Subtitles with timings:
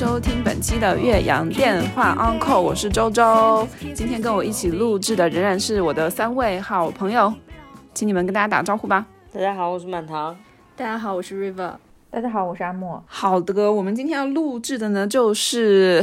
[0.00, 3.68] 收听本期的岳阳电话 Uncle，我是周周。
[3.94, 7.30] 今天跟我一起录制的仍然是我的三位好朋友，
[7.92, 9.04] 请你们跟大家打个招呼吧。
[9.30, 10.34] 大家好，我是满堂。
[10.74, 11.74] 大家好，我是 River。
[12.10, 13.04] 大家好，我是阿莫。
[13.06, 16.02] 好的，我们今天要录制的呢，就是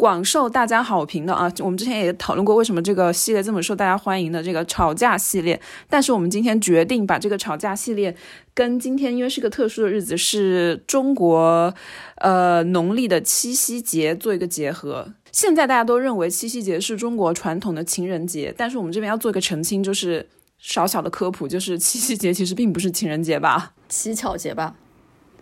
[0.00, 1.52] 广受大家好评的啊。
[1.58, 5.60] 我们之前也讨论过，为什么这个系列这么受大家欢迎的这个吵架系列。
[5.90, 8.16] 但是我们今天决定把这个吵架系列
[8.54, 11.74] 跟今天，因为是个特殊的日子，是中国
[12.16, 15.06] 呃农历的七夕节做一个结合。
[15.32, 20.26] 现在大家都认为七夕节是中国传统的情人节，但是我们这边要做一个澄清，就是
[20.58, 23.74] 小小的科普，就是七夕节其实并不是情人节吧？
[23.90, 24.76] 乞巧节吧，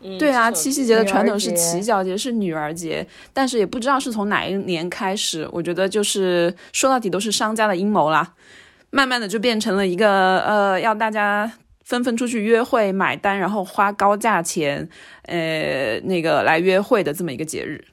[0.02, 8.34] 嗯对啊，七夕节的传统是乞巧节，是女儿节，但是也不知道是从哪一年开始，我觉得就是说到底都是商家的阴谋啦，
[8.90, 11.50] 慢慢的就变成了一个呃，要大家
[11.84, 14.88] 纷纷出去约会买单，然后花高价钱，
[15.22, 17.84] 呃，那个来约会的这么一个节日，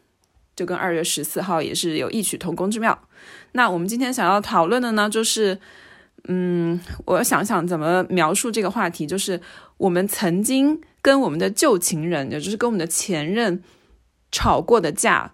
[0.56, 2.97] 就跟二月十四号也是有异曲同工之妙。
[3.53, 5.59] 那我们今天想要讨论的呢，就是。
[6.28, 9.40] 嗯，我想想怎么描述这个话题，就是
[9.78, 13.61] 我们曾经跟我们的旧情人，也就是跟我们的前任
[14.31, 15.31] 吵过的架，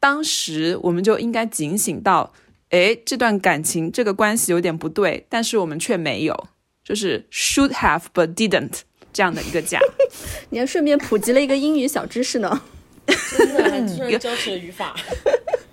[0.00, 2.32] 当时我们就应该警醒到，
[2.70, 6.48] 哎，这段感情这个关系有点不对，但是我们却没有，
[6.82, 8.80] 就是 should have but didn't
[9.12, 9.78] 这样的一个架。
[10.50, 12.60] 你还顺便普及了一个英语小知识呢。
[13.06, 14.96] 真的还居然教起了语法，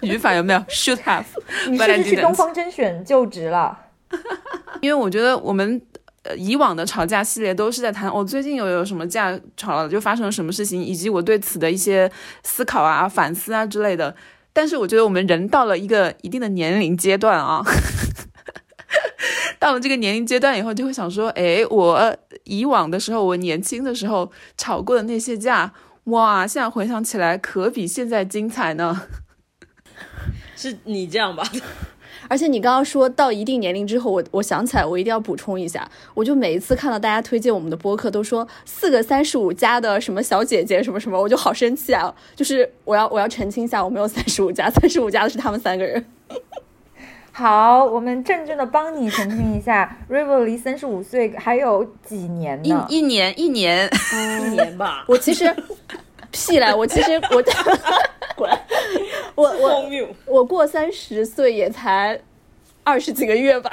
[0.02, 1.26] 语法有没有 should have
[1.68, 3.76] 你是不是去东方甄选就职了？
[4.82, 5.82] 因为我觉得我们
[6.24, 12.12] 呃以往的吵架系列都是在谈我、最近有有什么架吵了，就发生了什么事情，以及我对此的一些
[12.44, 14.16] 思考啊、反思啊之类的。
[14.52, 17.64] 但是我觉得我们人到了一个一定的年龄阶段啊，
[19.60, 25.72] 到了这个年龄阶段以后，就会想说，哎，我以往的时候，我年轻的时候吵过的那些架，
[26.06, 29.04] 哇，现在回想起来可比现在精彩呢。
[30.58, 31.44] 是你这样吧？
[32.30, 42.14] 而且你刚刚说到一定年龄之后，我我想起来，我一定要补充一下，我就每一次看到大家推荐我们的播客，都说四个三十五加的什么小姐姐什么什么，我就好生气啊！
[42.36, 46.06] 就是我要我要澄清一下，我没有三十五加， 三十五加的是他们三个人。
[47.32, 52.86] 好，我们郑重的帮你澄清一下，River 离三十五岁还有几年一呢？
[52.90, 55.46] 一年一年，一年吧，我其实
[56.32, 57.44] 屁来，我其实我
[58.36, 58.50] 滚，
[59.36, 59.90] 我我。
[60.26, 62.20] 我过三十岁也才
[62.84, 63.70] 二十几个月吧。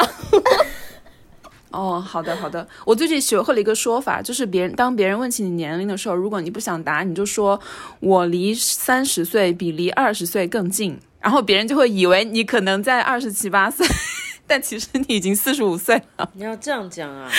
[1.71, 2.67] 哦，好的好的。
[2.87, 7.61] 我最近学会了一个说法，就是别人当别人问起你年龄的时候，如果你不想答，你就说
[8.01, 13.87] 我离三十岁比离二十岁更近，然后别人就会以为你可能在二十七八岁，
[14.47, 16.31] 但其实你已经四十五岁了。
[16.33, 17.31] 你要这样讲啊？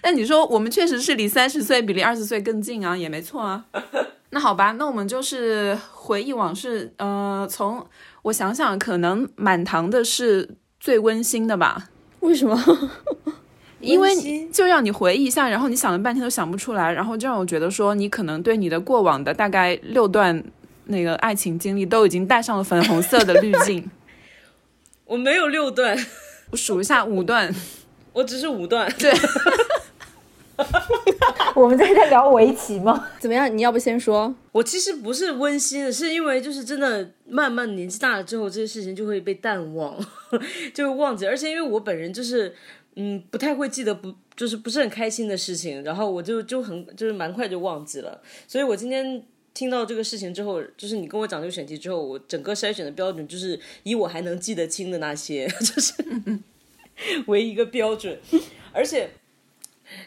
[0.00, 3.64] 但你说我们确实是离三十岁比离二十岁更近啊，也没错啊。
[4.30, 6.92] 那好吧，那我们就是回忆往事。
[6.98, 7.84] 呃，从
[8.22, 10.48] 我想想，可能满堂的是
[10.78, 11.88] 最温馨的吧。
[12.20, 12.62] 为什么？
[13.80, 20.42] 因为就让你回忆一下，然后你想了半天都想不出来，然后就让我觉得说你可能对你的过往的大概六段
[20.86, 23.88] 那个爱情经历都已经带上了粉红色的滤镜。
[25.06, 25.96] 我没有六段，
[26.50, 27.54] 我数一下五段，
[28.12, 28.92] 我只是五段。
[28.98, 29.10] 对，
[31.54, 33.08] 我们在在聊围棋吗？
[33.20, 33.56] 怎么样？
[33.56, 34.34] 你要不先说？
[34.52, 39.96] 我其实不是温馨的，是因为就是真的慢慢年纪大了之后，这些事情就会被淡忘，
[40.74, 41.26] 就会忘记。
[41.26, 42.54] 而且因为我本人就是
[42.96, 48.20] 嗯不太会记得不就是不是很开心的事情，然后我就就很就是蛮快就忘记了。
[48.46, 49.22] 所以我今天
[49.54, 55.94] 听到这个事情之后，就是你跟我讲这个选题之后，我整个筛选的标准就是以我还能记得清的那些，就是
[57.26, 58.18] 为一个标准，
[58.72, 59.10] 而且。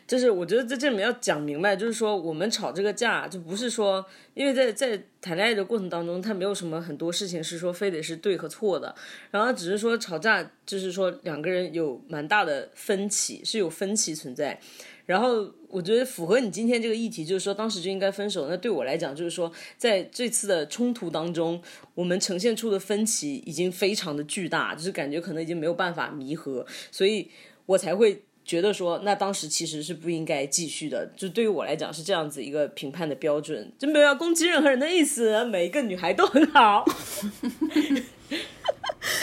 [0.07, 8.93] 就是我觉得在这里面要讲明白，就是说我们吵这个架，就不是说，因为在在谈恋爱的过程当中，他没有什么很多事情是说非得是对和错的，
[9.31, 14.59] 然后只是说吵架，就是说两个人有蛮大的分歧，是有分歧存在。
[15.07, 18.47] 然后我觉得符合你今天这个议题，就是说当时就应该分手。
[18.47, 21.61] 那对我来讲，就是说在这次的冲突当中，
[21.95, 27.29] 我们呈现出的分歧已经非常的巨大，就是感觉可能已经没有办法弥合，所以
[27.65, 31.09] 我才会觉得说，那当时其实是不应该继续的。
[31.15, 36.85] 就对于我来讲是这样子一个评判的标准，就没有要攻击任何人的意思，每一个女孩都很好。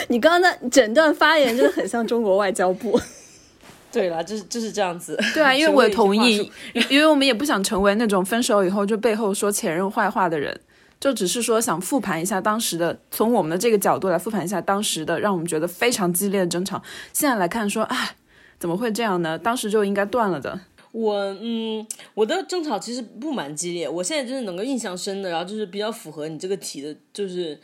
[0.09, 2.99] 你刚刚那整段发言真的很像中国外交部。
[3.91, 5.17] 对了，就是就是这样子。
[5.33, 6.37] 对啊， 因为我也同意
[6.73, 10.57] 因因为我们也不想成为那种分手以后就背后说前任坏话的人，
[10.99, 16.81] 就只是说想复盘一下当时的，从我们的这个角度来复盘一下当时的让我们觉得非常激烈的争吵。
[17.13, 18.15] 现在来看说，哎，
[18.59, 19.39] 怎么会这样呢？
[19.39, 20.59] 当时就应该断了的。
[20.91, 21.85] 我嗯，
[22.15, 27.59] 我的争吵其实不蛮激烈，我现在就是能够印象深的，然后就是比较符合你这个题的，就是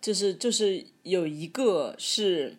[0.00, 2.56] 就是就是有一个是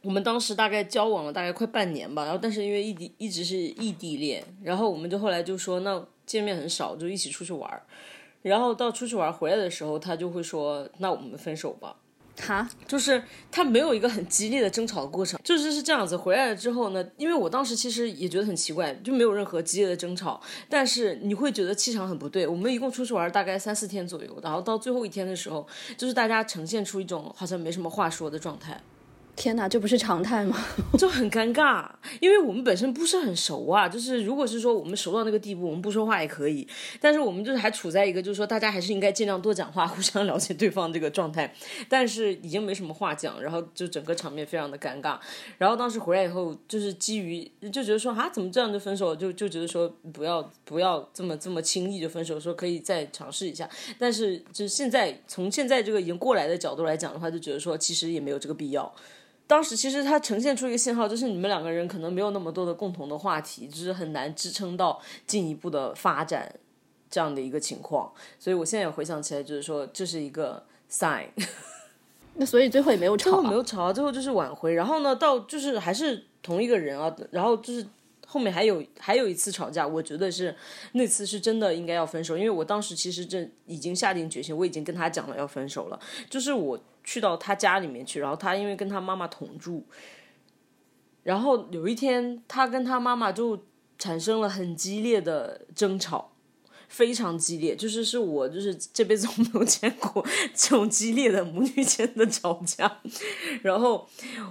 [0.00, 7.82] 我们当时大概交往了大概快半年吧，然后但是因为异地一直是异地恋，然后我们就后来就说那见面很少，就一起出去玩儿，
[8.40, 11.96] 然后到出去玩儿回来的时候，他就会说那我们分手吧。
[12.40, 16.16] 哈，就是他没有一个很激烈的争吵的过程，就是是这样子。
[16.16, 22.46] 回来了之后呢，因为我当时其实也觉得很奇怪，就没有任何激烈的争吵，但是你会觉得气场很不对。
[22.46, 28.80] 我们一共出去玩大概三四天左右，然后到最后一天的时候，就是大家呈现出一种好像没什么话说的状态。
[29.34, 30.56] 天哪，这不是常态吗？
[30.96, 31.88] 就很尴尬，
[32.20, 33.88] 因为我们本身不是很熟啊。
[33.88, 36.68] 就是如果是说我们熟到那个地步，我们不说话也可以，
[37.00, 41.52] 但是我们就是还处在一个就是说大家还是应该尽量多讲话，互相了解对方这个状态。
[41.88, 45.18] 但是已经没什么话讲，然后就整个场面非常的尴尬。
[45.58, 49.16] 然后当时回来以后，就是基于就觉得说啊，怎么这样就分手？
[49.16, 53.68] 就就觉得说不要不要这么这么轻易就分手，说可以再尝试一下。
[53.98, 58.94] 但是就是现在从现在这个已经过来的角度来讲的话，就觉得说其实也没有这个必要。
[59.52, 66.50] 当时其实它呈现出一个信号，就是你们两个人可能没有那么多的共同的话题，就是很难支撑到进一步的发展
[67.10, 68.10] 这样的一个情况。
[68.38, 71.26] 所以我现在回想起来，就是说这是一个 sign。
[72.36, 74.72] 那所以最后也没有吵、最后啊，没有吵啊，最后就是挽回。
[74.72, 77.86] 然后呢，到就是还是同一个人啊，然后就是
[78.26, 80.56] 后面还有还有一次吵架，我觉得是
[80.92, 86.00] 那次是真的应该要分手，因为我当时其实这已经下定决心，我已经跟他讲了要分手了。
[86.30, 89.84] 就是我去到他家里面去，然后他因为跟他妈妈同住，
[91.22, 93.64] 然后有一天他跟他妈妈就
[93.98, 96.30] 产生了很激烈的争吵。
[96.88, 100.22] 非常激烈，就是是我就是这辈子都没有见过
[100.54, 102.98] 这种激烈的母女间的吵架，
[103.62, 104.06] 然后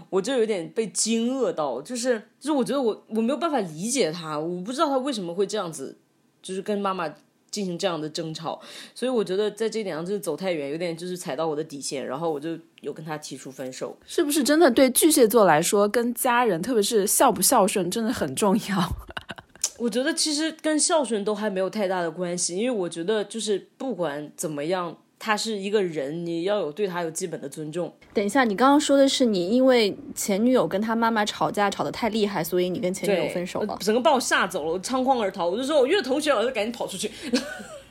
[0.09, 5.99] 我就有点被惊愕到，就是就是我觉得我我没有办法理解他，我不知道他为什么会这样子，
[6.41, 7.13] 就是跟妈妈
[7.51, 8.59] 进行这样的争吵，
[8.95, 13.95] 所以我觉得在这点上就是走太远，有点就是踩到我的底线，然后我就有跟他提出分手。
[14.07, 18.95] 是不是真的对巨蟹座来说，跟家人，特别是孝不孝顺，真的很重要？
[19.77, 27.93] 我觉得其实跟孝顺都还没有太大的关系，因为我觉得就是不管怎么样，他是一个人，你要有对他有基本的尊重。
[28.11, 33.77] 等一下，你刚刚说的是你因为前女友跟他妈妈吵架吵得太厉害，所以你跟前女友分手了。
[33.81, 35.47] 整个把我吓走了，我仓皇而逃。
[35.47, 37.11] 我就说我约了同学，我就赶紧跑出去。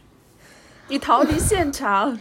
[0.89, 2.19] 你逃离现场，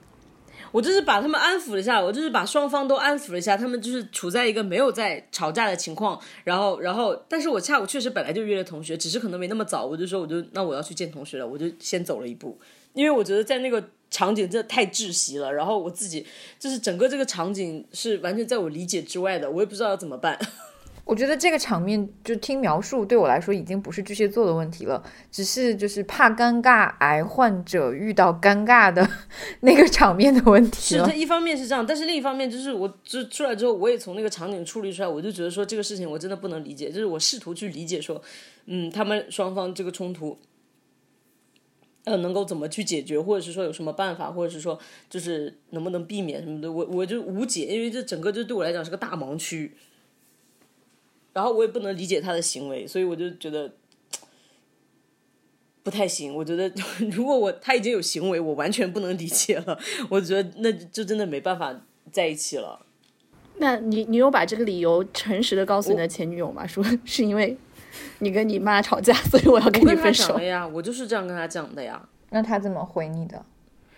[0.72, 6.18] 我就是把他们安抚了一下，我就是把双方都安抚了一下，他们就是处在一个没有在吵架的情况。
[6.44, 9.84] 然后，然后，但是我下午确实本来就约了同学，只是可能没那么早。
[9.84, 12.58] 我就说，我就那我要去见同学了，我就先走了一步，
[12.94, 15.52] 因为我觉得在那个场景真的太窒息了。
[15.52, 16.26] 然后我自己
[16.58, 20.38] 就是整个这个场景是完全在我理解之外的，我也不知道要怎么办。
[21.02, 25.02] 我觉得这个场面就听描述对我来说已经不是巨蟹座的问题了，
[25.32, 29.04] 只是就是怕尴尬癌患者遇到尴尬的
[29.62, 31.16] 那个场面的问题了是这。
[31.16, 38.22] 一方面是这样，但是另一方面就是我就出来之后，我也从那个场景处理出来，我就觉得说这个事情我真的不能理解，就是我试图去理解说，
[38.66, 40.38] 嗯，他们双方这个冲突，
[42.10, 49.72] 呃，能够怎么去解决，或者是说有什么办法，或者是说就是能不能避免什么的，我我就无解，因为这整个就对我来讲是个大盲区，
[51.32, 53.72] 然后我也不能理解他的行为，所以我就觉得。
[55.82, 56.70] 不太行，我觉得
[57.10, 59.80] 如果我他已经有行为，我完全不能理解了。
[60.10, 61.74] 我觉得那就真的没办法
[62.12, 62.84] 在一起了。
[63.56, 66.66] 那你你有把这个理由诚实的告诉你的前女友吗？
[66.66, 67.56] 说是因为
[68.18, 70.44] 你跟你妈吵架，所以我要跟你分手讲了。
[70.44, 72.08] 呀，我就是这样跟他讲的呀。
[72.30, 73.44] 那他怎么回你的？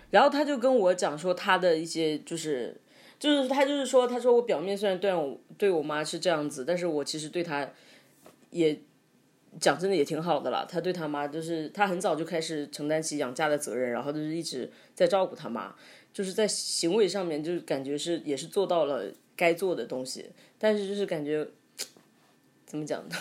[0.09, 2.79] 然后他就跟我讲说他的一些就是
[3.19, 7.69] 就是他就是说他说我表面虽然对我对我妈是这样子，但是我其实对他
[8.51, 8.79] 也
[9.59, 10.65] 讲真的也挺好的了。
[10.69, 15.73] 他对他妈就是他很早就开始承担起养家的责任，然后就是一直在照顾他妈，
[16.11, 21.47] 就是在行为上面就是感觉是也是做到了该做的东西，但是就是感觉
[22.65, 23.15] 怎么讲呢？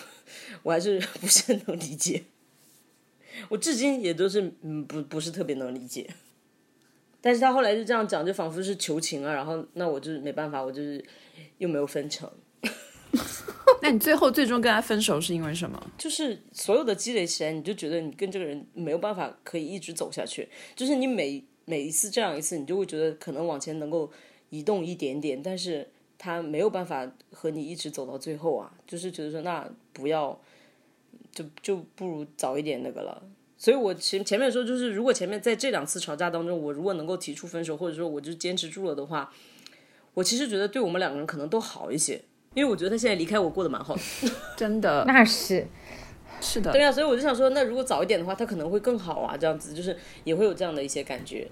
[0.62, 2.24] 我还是 不是很能理解。
[3.48, 6.08] 我至今也都是嗯不不是特别能理解。
[7.20, 11.02] 但是他后来就这样讲，就仿佛是求情啊，然后那我就是没办法，我就是
[11.58, 12.30] 又没有分成。
[13.82, 15.90] 那你最后最终跟他分手是因为什么？
[15.98, 20.48] 就是所有的积累起来，你就觉得你跟这个人没有办法可以一直走下去。
[20.74, 24.10] 就是你每每一次这样一次，你就会觉得可能往前能够
[24.50, 25.88] 移动一点点，但是
[26.24, 28.72] 他没有办法和你一直走到最后啊。
[28.86, 30.38] 就是觉得说，那不要，
[31.32, 33.20] 就就不如早一点那个了。
[33.58, 39.32] 所以我前前面说，就是如果前面在这两次吵架当中，我如果能够提出分手，或者说我就坚持住了的话，
[40.14, 42.22] 我其实觉得对我们两个人可能都好一些。
[42.54, 44.02] 因为我觉得他现在离开我过得蛮好的，
[44.56, 45.66] 真的，那是
[46.38, 51.48] 是的，对啊，所以我就想说，那如果早一点的话，他可能会更好啊，这样子就是也会有这样的一些感觉。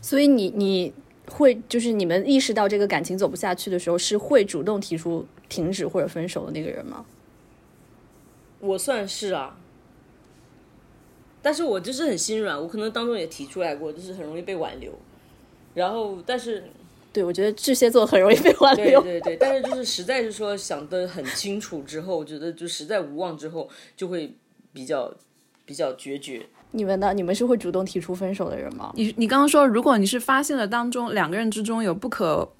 [0.00, 0.92] 所以你你
[1.28, 7.04] 会就是你们意识到这个感情走不下去的时候，是会主动提出停止或者分手的那个人吗？
[8.60, 9.58] 我算是啊，
[11.40, 14.92] 但是我就是很心软，我可能当中也提出来过，就是很容易被挽留。
[15.74, 16.64] 然后，但是
[17.12, 19.00] 对，我觉得巨蟹座很容易被挽对留。
[19.02, 24.34] 对对，但是就是实在是说想得很清楚之后，我觉得就实在无望之后，就会
[24.72, 25.12] 比较
[25.64, 26.46] 比较决绝。
[26.72, 27.12] 你们呢？
[27.14, 28.92] 你们是会主动提出分手的人吗？
[28.96, 32.50] 你你刚刚说，如果你是发现了当中两个人之中有不可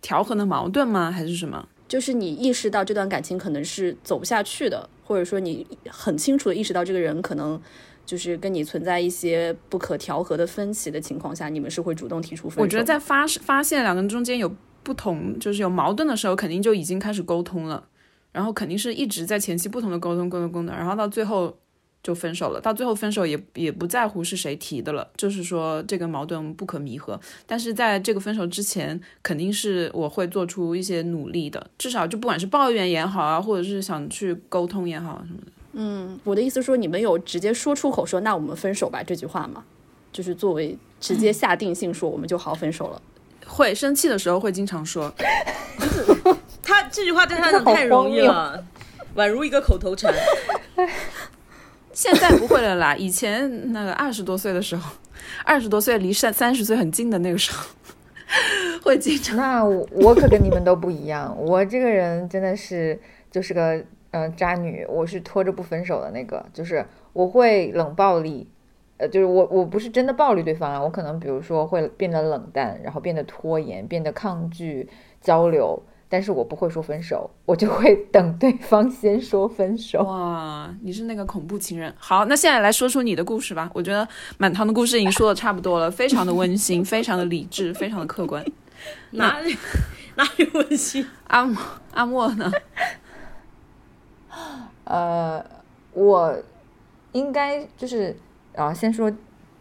[0.00, 1.10] 调和的矛盾吗？
[1.10, 1.68] 还是什么？
[1.88, 7.58] 就是你意识到这段感情可能是走不下去的，或者说你很清楚的意识到这个人可能
[8.04, 12.62] 就是跟你存在一些不可调和的分歧的情况下，你们是会主动提出分手？
[12.62, 17.82] 我觉得在发发现两个人中间有不同，就是有矛盾的时候，肯定就已经开始沟通了，
[18.32, 21.56] 然后肯定是一直在前期不同的沟通沟通沟通，然后到最后
[22.08, 22.58] 就分手了。
[22.58, 27.20] 到最后分手也也不在乎是谁提的了，就是说这个矛盾不可弥合。
[27.46, 35.52] 但是在这个分手之前，肯定是我会做出一些努力的，至少就不管是抱怨也好啊，或者是想去沟通也好什么的。
[35.74, 39.62] 嗯我的意思说，你们有直接说出口说“那我们分手吧”这句话吗？
[40.10, 43.02] 就是作为直接下定性说我们就好好分手了。
[43.46, 45.12] 会生气的时候会经常说，
[46.64, 48.64] 他这句话对他来讲太容易了，
[49.14, 50.10] 宛如一个口头禅。
[51.98, 52.94] 现在不会了啦。
[52.96, 54.88] 以前那个二十多岁的时候，
[55.44, 57.66] 二十多岁离三三十岁很近的那个时候，
[58.84, 59.36] 会经常。
[59.36, 62.96] 那我我可跟你们都不一样，我这个人真的是
[63.32, 68.48] 就是个呃渣女，我是拖着不分手的那个，就是我会冷暴力，
[68.98, 74.88] 呃，就是我我不是真的暴力对方啊，我可能比如说会变得冷淡，然后变得拖延，变得抗拒
[75.20, 80.02] 交流，但是我不会说分手，我就会 等对方先说分手。
[80.02, 81.94] 哇，你是那个恐怖情人。
[81.98, 83.70] 好，那现在来说说你的故事吧。
[83.74, 88.44] 我觉得满堂的故事已经说的差不多了，非常的温馨，非常的理智，非常的客观。
[89.12, 89.56] 哪里
[90.14, 91.06] 哪里温馨？
[91.26, 91.60] 阿莫
[91.92, 92.50] 阿莫呢？
[94.84, 95.44] 呃，
[95.92, 96.34] 我
[97.12, 98.16] 应该就是
[98.54, 99.12] 啊，先说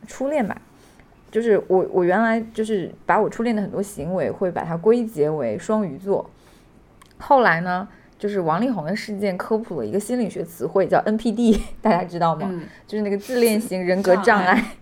[0.08, 0.62] 初恋吧。
[1.30, 6.28] 就是我，我原来就是把我初恋的很多行为会把它归结为双鱼座。
[7.20, 12.48] 后来呢，就是王力宏的事件科普了一个心理学词汇叫 NPD， 大家知道吗？
[12.52, 14.46] 嗯就是那个自恋型人格障碍。
[14.46, 14.64] 障碍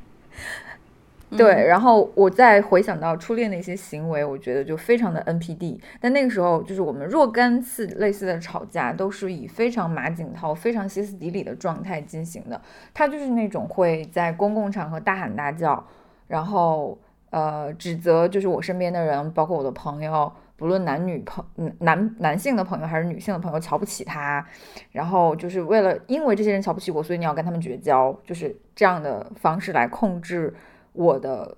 [1.36, 5.80] 对，然后我再回想到初恋的一些行为，我觉得就非常的 NPD。
[6.00, 12.62] 但那个时候，就是我们若干次类似的吵架，都是以非常马景涛、非常歇斯底里的状态进行的。
[12.94, 15.84] 他就是那种会在公共场合大喊大叫，
[16.28, 16.98] 然后
[17.32, 21.46] 呃指责就是我身边的人，包括我的朋友，不论男女朋
[21.80, 24.46] 男男性的朋友还是女性的朋友瞧不起他，
[24.92, 30.54] 然后就是为了因为这些人瞧不起我，所以你要跟他们绝交，就是这样的方式来控制
[30.94, 31.58] 我的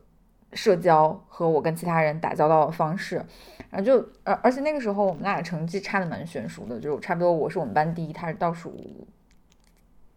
[0.54, 3.24] 社交和我跟其他人打交道的方式。
[3.70, 9.06] 然后就而而且那个时候我们俩成绩差的蛮悬殊的，就差不多我是我们班第一，他是倒数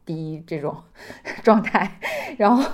[0.07, 0.83] 第一这种
[1.43, 1.99] 状态，
[2.39, 2.65] 然后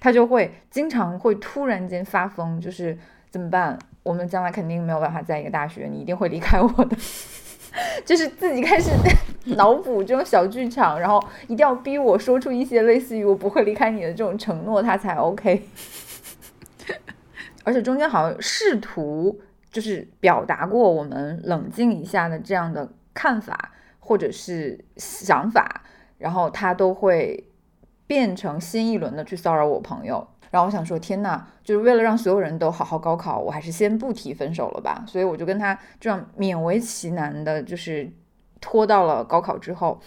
[0.00, 2.98] 他就会经常会突然间发疯，就是
[3.30, 3.78] 怎么办？
[4.02, 6.96] 我们将来肯定没有办法在一个大学，你一定会离开我的。
[8.04, 8.90] 就是自己开始
[9.56, 15.62] 脑补这种小剧场，然后一定要逼我说出一些类似于“我不会离开你”的这种承诺，他才 OK。
[17.64, 19.40] 而且中间好像试图
[19.70, 25.82] 就是表达过我们冷静一下的这样的看法或者是想法，
[26.18, 27.48] 然后他都会
[28.06, 30.28] 变成新一轮的去骚扰我朋友。
[30.50, 35.04] 然后我想说，天呐，就是为了让所有人都好好高考，我还是先不提分手了吧。
[35.06, 38.10] 所以我就跟他这样勉为其难的，就是
[38.60, 40.00] 拖到了高考之后。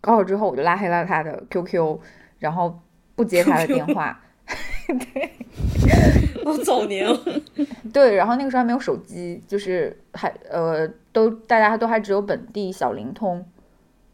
[0.00, 1.98] 高考之后，我就拉黑了他的 QQ，
[2.38, 2.78] 然后
[3.16, 4.20] 不接他的电话。
[6.44, 7.18] 好早年哦，
[7.92, 13.44] 对，然后那个时候还没有手机，就是还呃都大家都还只有本地小灵通，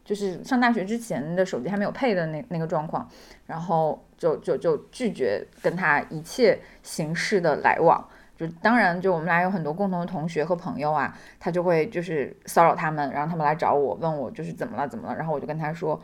[0.05, 3.09] 就是上大学之前的手机还没有配的那那个状况，
[3.47, 8.05] 然后就就就拒绝跟他一切形式的来往，
[8.37, 16.01] 就当然就我们俩有很多共同的同学和朋友啊，他就会就是骚扰他们，然后他们来找我问我就是怎么了怎么了，然后我就跟他说。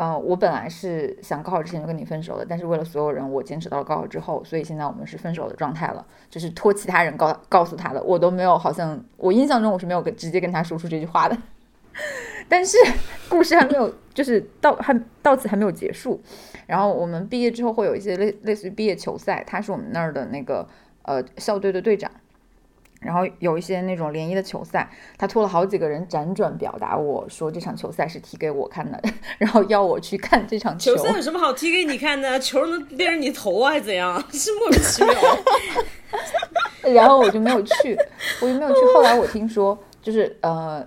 [0.00, 11.36] 呃，我本来是想高考之前就跟你分手的，但是为了所有人，我坚持到了高考之后，所以现在我们是分手的状态了，就是托其他人告告诉他的，我都没有，好像我印象中我是没有跟直接跟他说出这句话的。
[12.48, 12.76] 但是
[13.28, 16.20] 故事还没有， 就是到还到此还没有结束。
[16.66, 20.66] 然后我们毕业之后会有一些类类似于毕业球赛，他是我们那儿的那个
[21.02, 22.10] 呃校队的队长。
[23.00, 29.00] 然后有一些那种联谊的球赛，他托了好几个人辗转表达我说这场球赛是踢给我看的，
[29.38, 32.36] 然后要我去看这场球赛有什么好踢给你看的？
[32.40, 34.20] 球能变成你头啊，还是怎样？
[34.32, 35.14] 是莫名其妙。
[36.92, 37.96] 然后我就没有去，
[38.42, 38.80] 我就没有去。
[38.92, 40.84] 后来我听说，就是呃，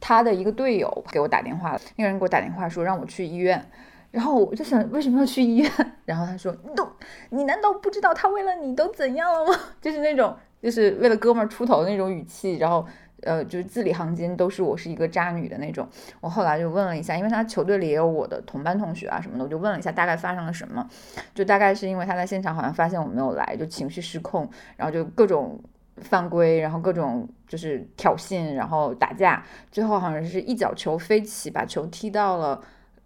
[0.00, 3.64] 他的一个队友给我打电话了，那个人给我打电话说让我去医院，
[4.10, 5.70] 然后我就想为什么要去医院？
[6.04, 6.88] 然后他说你都
[7.30, 9.54] 你难道不知道他为了你都怎样了吗？
[9.80, 10.34] 就是那种。
[10.60, 12.84] 就是为了哥们儿出头的那种语气，然后，
[13.22, 15.88] 呃，就是字里行间都是我是一个渣女的那种。
[16.20, 20.84] 我后来就问了一下，因为他球队里也有我的同班同学啊什么的，我就问了一下大概发生了什么。
[21.32, 25.56] 就大概是因为他在现场好像发现我没有来，就情绪失控，然后就各种
[26.00, 32.62] 犯规，然后各种就是挑衅，然后打架，最后好像是一脚球飞起，把球踢到了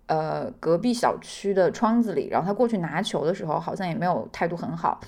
[0.06, 2.28] 呃隔壁小区的窗子里。
[2.28, 5.00] 然后他过去拿球的时候，好像也没有态度很好，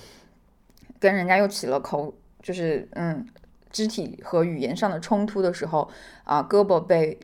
[0.99, 2.13] 跟人家又起了口。
[2.43, 3.25] 就是嗯，
[3.71, 5.89] 肢体和语言上的冲突的时候
[6.23, 7.19] 啊，胳膊被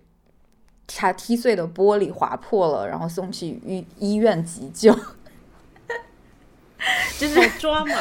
[0.87, 4.91] 他踢碎的玻璃划破了，然后送去医医院急救，
[7.19, 7.95] 就是抓马。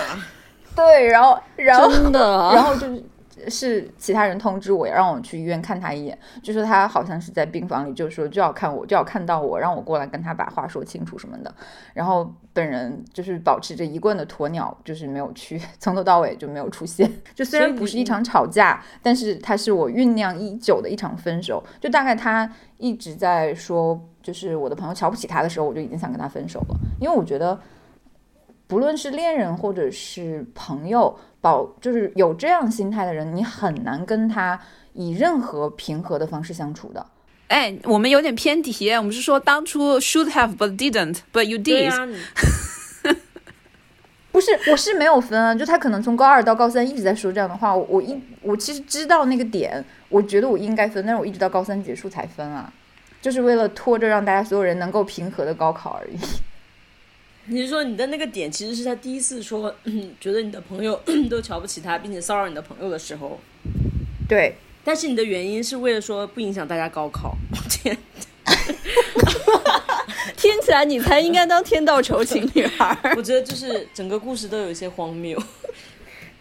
[0.74, 3.02] 对，然后然后真的， 然后就是。
[3.48, 11.54] 是其他人通知我，让我去医院看他一眼，就说他好像是在病房里，就说就要看我，就要看到我，让我过来跟他把话说清楚什么的。
[11.94, 17.10] 然后本人就是保持着一贯的鸵鸟，就是没有去，从头到尾就没有出现。
[17.34, 21.64] 就虽然不是一场吵架，但是他是我酝酿已久的一场分手。
[21.80, 22.46] 就大概他
[22.76, 27.58] 一直在说，就是我的朋友瞧不起他的时候，我就已经想跟他分手了，因为我觉得。
[28.70, 34.60] 不论是恋人或者是朋友，保就是有这样心态的人，你很难跟他
[34.92, 37.04] 以任何平和的方式相处的。
[37.48, 41.92] 哎，我们有点偏题，我们是说当初 should have but didn't but you did。
[44.30, 52.72] 不是，我是没有分啊，就他可能从高二到高三一直在说这样的话，我一我其实知道那个点，我觉得我应该分，但是我一直到高三结束才分啊，
[53.20, 56.16] 就是为了拖着让大家所有人能够平和的高考而已。
[57.46, 59.74] 你是说你的那个点其实是他第一次说
[60.20, 63.38] 觉得你的朋友 都瞧不起他，并且骚扰你的朋友的时候，
[64.28, 64.54] 对。
[64.82, 67.36] 但是你的原因是为了说不影响大家高考。
[67.68, 67.96] 天，
[70.36, 72.96] 听起来你才应该当天道酬勤女孩。
[73.14, 75.38] 我觉得就是整个故事都有一些荒谬，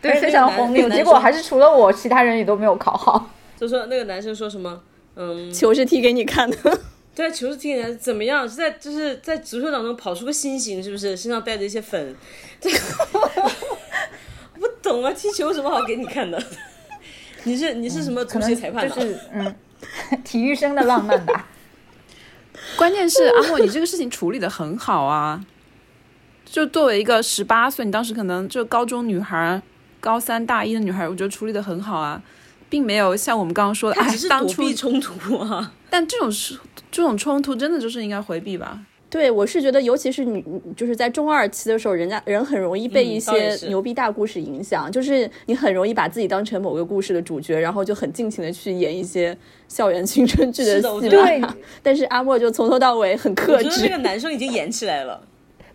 [0.02, 0.90] 对，非常荒谬。
[0.90, 3.30] 结果还是除了我，其他人也都没有考好。
[3.60, 4.82] 就说那个男生说什么，
[5.16, 6.58] 嗯，球是踢给你看的。
[7.20, 8.48] 在球是踢人怎么样？
[8.48, 11.16] 是在就是在足球当中跑出个心形，是不是？
[11.18, 12.16] 身上带着一些粉，
[12.62, 12.70] 这
[14.60, 15.12] 不懂啊！
[15.14, 16.42] 踢球有什么好给你看的？
[17.44, 18.90] 你是你是什么足协裁判？
[18.90, 19.56] 就是嗯，
[20.24, 21.48] 体育生的浪漫吧。
[22.78, 25.44] 关键是阿莫，你这个事情处理的很好啊！
[26.46, 29.62] 就作为一个十八岁，你当时可能就高中女孩、
[30.00, 32.22] 高三大一的女孩，我觉得处理的很好啊，
[32.70, 35.74] 并没有像我们刚刚说的，哎，当初冲突啊。
[35.90, 36.58] 但这种是。
[36.92, 38.80] 这种冲突真的就是应该回避吧？
[39.12, 40.44] 对，我是觉得，尤其是你，
[40.76, 51.10] 就是在中二期的时候，人家人很容易被一些牛逼大故事影响，就是你很容易把自己当成某个故事的主角，然后就很尽情的去演一些校园青春剧的戏。
[51.10, 51.42] 对，
[51.84, 53.82] 但是阿莫就从头到尾很克制。
[53.82, 55.22] 这个男生已经演起来了。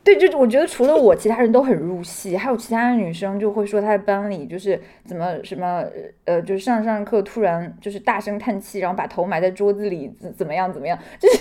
[0.05, 5.83] 对，就我觉得除了我，其他人都很入戏，还有其他的女生就会说她在班里就是怎么什么
[6.27, 11.39] 呃，就是上上课突然就是大声叹气，然后把头埋在桌子里，怎怎么样怎么样，就是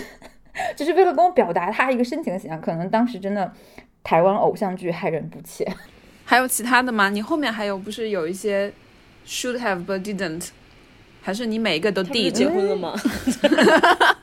[0.78, 2.62] 就是为了跟我表达她一个深情的形象。
[2.62, 3.52] 可能当时真的
[4.02, 5.68] 台湾偶像剧害人不浅。
[6.24, 7.10] 还有其他的吗？
[7.10, 8.72] 你后面还有不是有一些
[9.28, 10.52] should have but didn't，
[11.22, 12.32] 还是你每一个都 did？
[12.32, 12.94] 结婚了吗？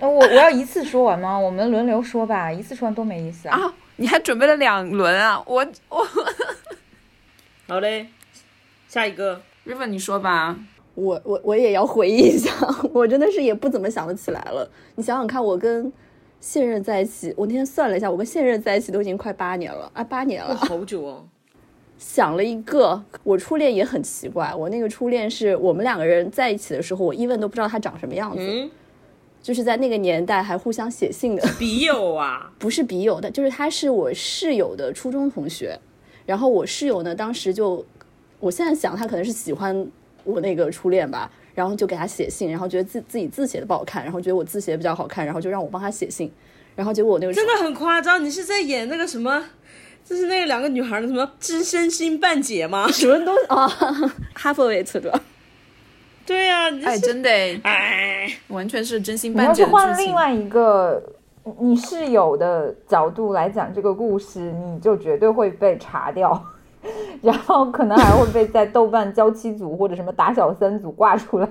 [0.00, 1.38] 我我要一次说完吗？
[1.38, 3.58] 我们轮流说吧，一次说完多没意思啊！
[3.58, 5.42] 啊，你还准备了两轮啊？
[5.46, 6.06] 我我，
[7.68, 8.08] 好嘞，
[8.88, 10.56] 下一个，River 你说吧。
[10.94, 12.52] 我我我也要回忆一下，
[12.92, 14.70] 我真的是也不怎么想得起来了。
[14.94, 15.92] 你想想看，我跟
[16.38, 21.26] 现任在一起，我那天算了一下，我跟现任在一起都已经快八年了啊，八年了，好久哦。
[21.98, 28.70] 想了一个，我初恋也很奇怪，我那个初恋是我们两个人在一起的时候，我一问都不知道他长什么样子。
[29.44, 35.78] 就是在那个年代还互相写信的 笔友啊，不是笔友的，就是他是我室友的初中同学，
[36.24, 37.84] 然后我室友呢当时就
[38.40, 39.86] 我现在想他可能是喜欢
[40.24, 46.32] 我那个初恋吧，然后就给他写信，然后觉得自自己字写的不好看，然后觉得我字写的比较好看，然后就让我帮他写信，
[46.74, 49.44] 然后结果我那个真的很夸张，你是在演那个什么？
[50.02, 52.88] 就是那两个女孩的什么知身心半解吗？
[52.90, 53.68] 什么东西啊？
[54.34, 55.20] 哈佛维特的。
[56.26, 59.52] 对呀、啊，哎，真的哎，哎，完全是真心你要。
[59.66, 61.02] 换另外一个
[61.60, 66.42] 你室友的角度来讲这个故事，你就绝对会被查掉，
[67.20, 71.48] 然后可能还会被在豆瓣娇妻组或者什么打小三组挂出来。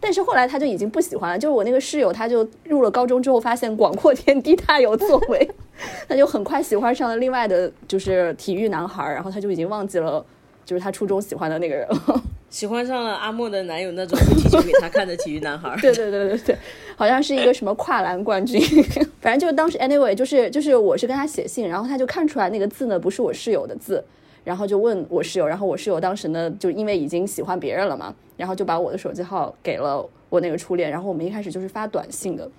[0.00, 5.50] 但是后来他就已经不喜欢了，就是我那个室友，他就入了高中之后，发现广阔天地大有作为，
[6.08, 10.24] 他就很快喜欢上了另外的，就是体育男孩，然后他就已经忘记了，
[10.68, 12.22] 就是他初中喜欢的那个人了。
[12.50, 15.74] 喜欢上了阿莫的男友那种会踢球给他看的体育男孩。
[15.80, 16.58] 对对对对对，
[16.94, 18.60] 好像是一个什么跨栏冠军，
[19.22, 24.04] 反正就是当时 anyway 就是就是我是跟他写信，然后他就看出来那个字呢不是我室友的字，
[24.44, 32.50] 然后就问我室友，然后我室友当时呢就因为已经喜欢别人了嘛，然后就把我的手机号给了我那个初恋，然后我们一开始就是发短信的，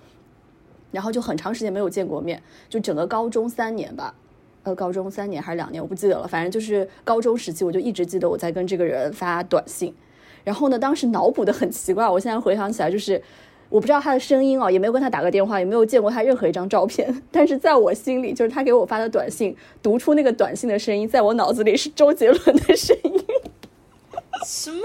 [0.90, 4.12] 然后就很长时间没有见过面，就整个高中三年吧。
[4.70, 6.26] 呃，高中三年还是两年，我不记得了。
[6.26, 9.94] 反正就是高中时期，我就一直记得我在跟这个人发短信。
[10.44, 13.20] 然后呢，当时脑补的很奇怪，我现在回想起来，就是
[13.68, 17.22] 我不知道他的声音哦，也没有跟他打过电话，也没有见过他任何一张照片。
[17.30, 23.24] 但是在我心里，就是他给我发的短信，读出那个短信的声音，在我脑子里是周杰伦的声音。
[24.46, 24.80] 什么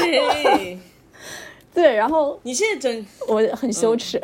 [0.00, 0.78] 鬼？
[1.74, 4.20] 对，然后你现在整，我很羞耻，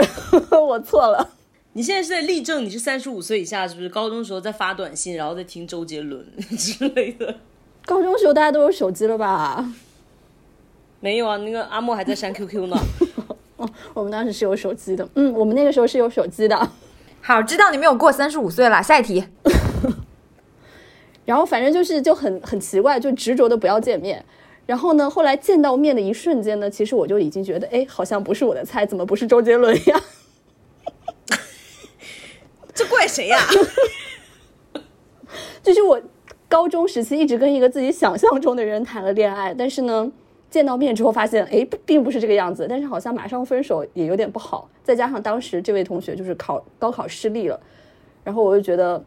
[0.50, 1.30] 我错了。
[1.76, 3.88] 你现在是在例证你是三十五岁以下，是不是？
[3.90, 7.34] 高中时候在发短信，然后在听周杰伦 之类的。
[7.84, 9.74] 高中时候大家都有手机了吧？
[11.00, 12.76] 没有啊，那个阿莫还在删 QQ 呢。
[13.92, 16.70] 我们当时是有手机的，嗯，我们那个时候是有手机的。
[17.20, 18.82] 好，知道你没有过三十五岁了。
[18.82, 19.22] 下一题，
[21.26, 24.24] 然后反正就是就很很奇怪，就执着的不要见面。
[24.64, 30.00] 然后呢，后来见到面的一瞬间呢，其实我就已经觉得，哎，好像不是我的菜，怎么不是周杰伦呀？
[32.76, 33.38] 这怪谁呀、
[35.62, 36.00] 就是我
[36.46, 40.12] 高中时期一直跟一个自己想象中的人谈了恋爱，但是呢，
[40.50, 42.66] 见到面之后发现，哎，并不是这个样子。
[42.68, 47.58] 但是好像马上分手也有点不好，再加上当时这位同学就是考高考失利了，
[48.22, 49.02] 然后我就觉得，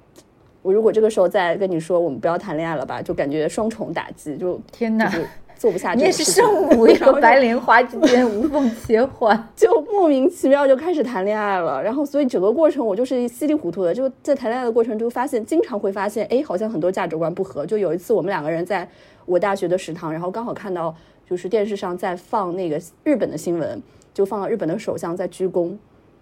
[0.63, 5.27] 我如果这个时候再跟你说我们不要谈恋爱了吧，就感觉双重打击，就天哪就是
[5.59, 6.23] 做不下去你也是。
[6.23, 9.37] 圣母和然后就白莲花之间无缝切换。
[9.55, 17.65] 就莫名其妙就开始谈恋爱了，然后所以整个过程我就是稀里糊涂的，就在谈恋爱的过程中发现，经常会发现，哎，好像很多价值观不合。
[17.65, 18.87] 就有一次我们两个人在
[19.25, 20.95] 我大学的食堂，然后刚好看到
[21.29, 23.81] 就是电视上在放那个日本的新闻，
[24.13, 25.75] 就放了日本的首相在鞠躬，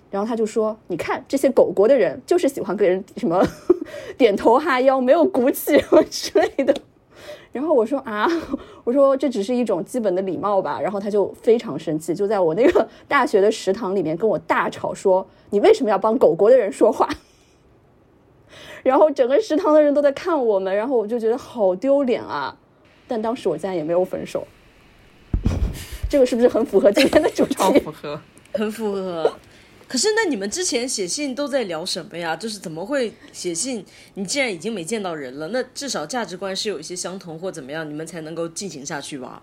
[0.10, 3.46] 然后他就说，你看这些狗国的人就是喜欢跟人什么
[4.18, 6.74] 点头哈腰，没有骨气什 么之类的。
[7.54, 8.28] 然后我说啊，
[8.88, 10.80] 我说这只是一种基本的礼貌吧。
[10.80, 17.10] 然后他就非常生气，就在我那个 大学的食堂里面跟我大吵说：“你为什么要帮狗国的人说话？”
[18.84, 22.58] 然后整个食堂的人都在看我们，然后我就觉得好丢脸啊。
[23.10, 24.48] 但当时我竟然也没有分手，
[26.10, 27.56] 这个是不是很符合今天的主题？
[27.56, 28.18] 超符合。
[28.54, 29.34] 很符合。
[29.88, 32.36] 可是那你们之前写信都在聊什么呀？
[32.36, 33.86] 就是怎么会写信？
[34.16, 39.42] 你既然已经没见到人了，那至少价值观是有一些相同或怎么样，你们才能够进行下去吧？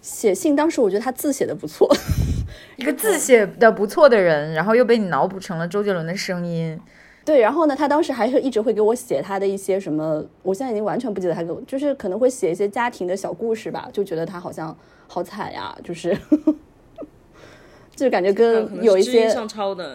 [0.00, 1.86] 写信当时我觉得他字写的不错，
[2.76, 6.80] 一个字写的不错的人，然后又被你脑补成了周杰伦的声音。
[7.24, 14.74] 对，然后呢，他当时还是一直会给我写他的一些什么，我现在已经完全不记得他给我，就是可能会写一些家庭的小故事吧，就觉得他好像
[15.06, 16.16] 好惨呀，就是，
[17.98, 19.34] 就感觉跟有一些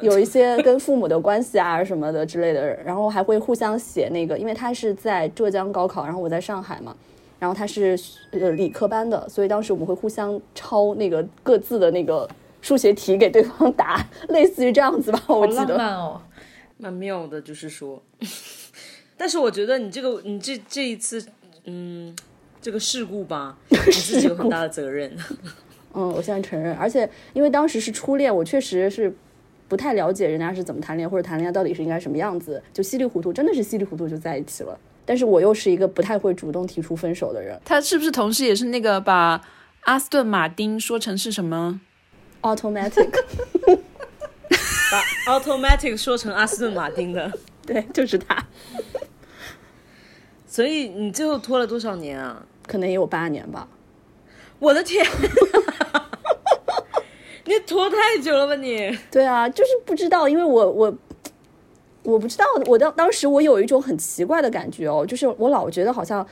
[0.01, 6.93] 有一些 跟父母的关系啊什么的之类的，然后还会互相写那个，因为他是在浙江高考，然后我在上海嘛，
[7.39, 7.97] 然后他是
[8.31, 12.29] 呃理科班的，所以当时我们会互相抄那个各自的那个
[12.61, 15.77] 数学题给对方答，类似于这样子吧，我记得。
[15.77, 16.21] 漫哦！
[16.77, 18.03] 蛮妙的，就是说，
[19.15, 21.25] 但是我觉得你这个你这这一次，
[21.63, 22.13] 嗯，
[22.61, 25.15] 这个事故吧，你自己有很大的责任。
[25.93, 29.15] 嗯，我现在承认，而且因为当时是初恋，我确实是
[29.67, 34.77] 不太了解人家是怎么谈恋爱，或者谈恋爱到底是应该什么样子，就稀里糊涂，真的是稀里糊涂就在一起了。
[35.05, 39.41] 但是我又是一个不太会主动提出分手的人他是不是同时也是那个把
[39.81, 41.81] 阿斯顿马丁说成是什么
[42.41, 43.09] ？，automatic，
[45.25, 47.31] 把 automatic 说成阿斯顿马丁的，
[47.67, 48.45] 对，就是他，
[50.47, 52.45] 所以你最后拖了多少年啊？
[52.65, 53.67] 可能也有八年吧。
[54.59, 55.05] 我的天，
[57.45, 58.97] 你拖太久了吧你？
[59.11, 60.97] 对啊，就是不知道，因为我我
[62.03, 66.25] 我不知道，我当当时我有一种很奇怪的感觉哦，就是我老觉得好像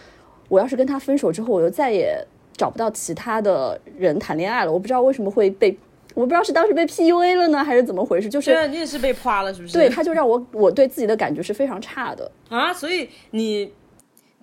[0.47, 2.17] 我要是跟他分手之后，我就再也
[2.55, 4.71] 找不到其他的人谈恋爱了。
[4.71, 5.77] 我不知道为什么会被，
[6.13, 9.73] 我不知道是当时被 PUA 了呢，还是怎么回事，就是你也是被夸了是不是？
[9.73, 12.29] 对，他就让我我对自己的感觉是非常差的。
[12.49, 13.71] 啊，所以你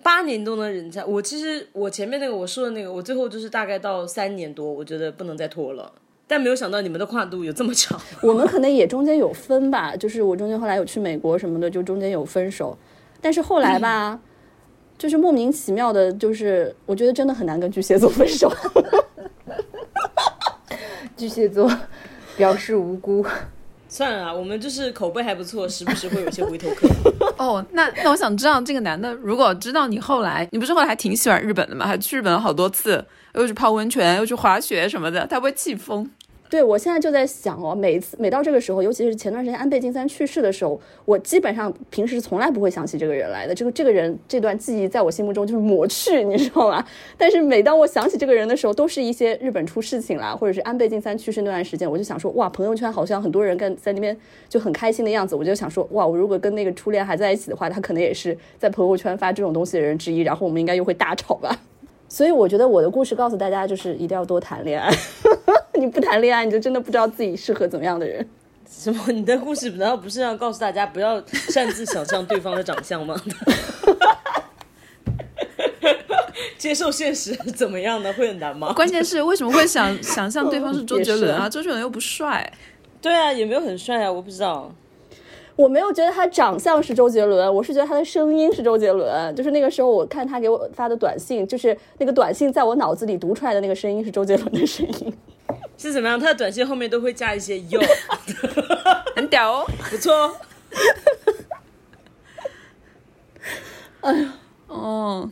[0.01, 5.91] 八年都能忍下，我其实我前面那个我说的那个，我最后就是大概到三年多，我觉得不能再拖了。
[6.29, 12.77] 但没有想到你们的跨度有这么长， 我们可能也中间有分吧，就是我中间后来有去美国什么的，就中间有分手，
[13.19, 14.19] 但是后来吧，
[14.95, 18.53] 就是莫名其妙的，就是我觉得真的很难跟巨蟹座分手。
[21.17, 21.67] 巨蟹座
[22.37, 23.25] 表示无辜。
[23.91, 26.87] 算了啊，我们就是口碑还不错，时不时会有一些回头客。
[27.43, 31.87] 哦，那那我想知道这个男的，如果知道你后来，你不是后来还挺喜欢日本的嘛？
[31.87, 36.07] 还去日本了好多次，又去泡温泉，又去滑雪什么的，他不会气疯？
[36.49, 43.53] 对，我现在就在想哦，每次每到这个时候，尤其是前段时间安倍晋三去世的时候，我基本上平时从来不会想起这个人来的。
[43.53, 46.83] 这个这个人这段记忆在我心目中就是抹去，你知道吗？
[47.19, 54.17] 但是每当我想起这个人的时候，都是一些日本出事情啦，或者是安倍晋三去世那段时间，我就想说，哇，朋友圈好像很多人跟在那边
[54.49, 61.55] 就很开心的样子，我就想说，哇，我如果跟那个初恋还在一起的话，他可能也是在朋友圈发这种东西的人之一，然后我们应该又会大吵吧。
[62.09, 64.91] 所以我觉得我的故事告诉大家，就是一定要多谈恋爱。
[65.79, 68.27] 你不谈恋爱，你就真的不知道自己适合怎么样的人。
[68.69, 69.11] 什么？
[69.11, 73.15] 你的故事难道不是要告诉大家不要擅自想象对方的长相吗？
[76.57, 78.11] 接受现实怎么样呢？
[78.13, 78.73] 会很难吗？
[78.73, 81.49] 关键是为什么会想 想象对方是周杰伦啊？
[81.49, 82.51] 周杰伦又不帅。
[83.01, 84.71] 对啊，也没有很帅啊，我不知道。
[85.55, 89.35] 我没有觉得他长相是周杰伦，我是觉得他的声音是周杰伦。
[89.35, 95.13] 就是那个时候，我看他给我发的短信，就是那个短信在我脑子里读出来的那个声音是周杰伦的声音。
[95.79, 96.19] 是怎么样？
[96.19, 97.79] 他的短信后面都会加一些 “yo”，
[99.15, 100.35] 很屌哦，不错。
[104.01, 104.33] 哎呀，
[104.67, 105.31] 哦，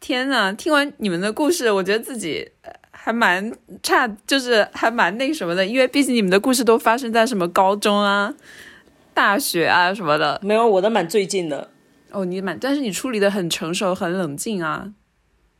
[0.00, 0.52] 天呐！
[0.52, 2.50] 听完你们的故事，我觉得自己
[2.90, 8.34] 还蛮差，就是还蛮那什么的，因为毕竟你们的故事都发生在什么高中啊。
[9.14, 11.70] 大学啊什么的，没有我的蛮最近的
[12.10, 14.92] 哦，你蛮，但是你处理的很成熟，很冷静啊，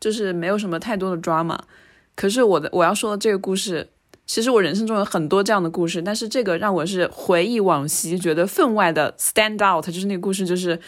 [0.00, 1.56] 就是没有什么太多的抓嘛。
[2.14, 3.88] 可是我的我要说的这个故事，
[4.26, 10.78] 其实我人生中有很多这样的故事，但是这个让我是回忆往昔，觉得分外的 stand out，就是那个故事就是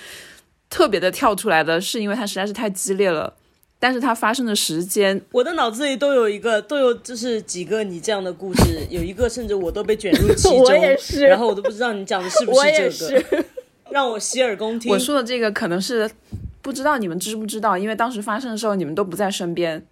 [0.71, 3.35] 特别的跳出来的，是因为它实在是太激烈了。
[3.79, 13.45] 但是它发生的时间，我的脑子里都有一个，都有就是几个你这样的故事， 有一个甚至我都被卷入其中， 我也是，然后我都不知道你讲的是不是这个，
[13.93, 14.91] 让我洗耳恭听。
[14.91, 16.11] 我说的这个可能是
[16.63, 19.87] 不知道你们知不知道，因为当时发生的时候你们都不在身边，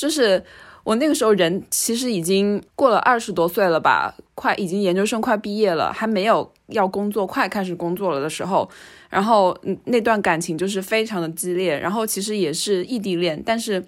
[0.00, 0.42] 就是
[0.82, 8.66] 我那个时候人其实已经过了二十多岁了吧，快已经研究生快毕业了，还没有要工作，快开始工作了的时候。
[9.10, 11.78] 然后，那段感情就是非常的激烈。
[11.78, 13.84] 然后其实也是异地恋，但是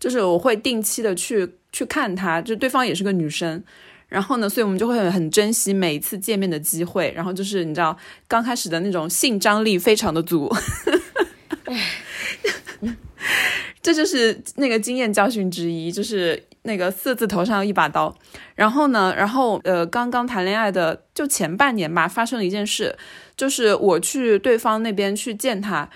[0.00, 3.62] 就是我会定期的去去看他，就对方也是个女生。
[4.08, 7.12] 然后呢，所以我们就会很珍惜每一次见面的机会。
[7.14, 7.94] 然后就是你知道，
[8.26, 10.50] 刚开始的那种性张力非常的足。
[13.82, 18.16] 这就是那个经验教训之一，就是那个四字头上一把刀。
[18.54, 22.96] 然后呢，然后呃，刚刚谈恋爱的就前半年吧，发生了一件事。
[23.34, 25.88] 就是我去对方那边去见他，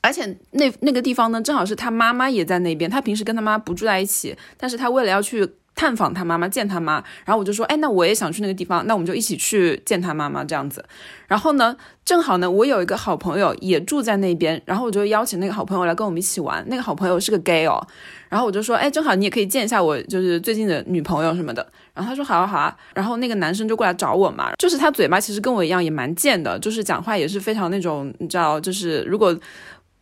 [0.00, 2.88] 而且那那个地方呢，正好是他妈妈也在那边。
[2.88, 10.84] 他平时跟他妈不住在一起，但是他为了要去探访他妈妈，见他妈，然后我就说，哎，那我也想去那个地方，那我们就一起去见他妈妈这样子。
[11.26, 16.64] 然后呢，正好呢，我有一个好朋友也住在那边，然后我就邀请那个好朋友来跟我们一起玩。
[16.68, 17.84] 那个好朋友是个 gay 哦，
[18.28, 21.66] 然后我就说，哎，正好你也可以见一下我，就是最近的女朋友什么的。
[21.92, 29.36] 然后他说好啊好啊，然后那个男生就过来找我嘛，就是他嘴巴其实跟我一样也蛮贱的，就是讲话也是非常那种你知道，就是如果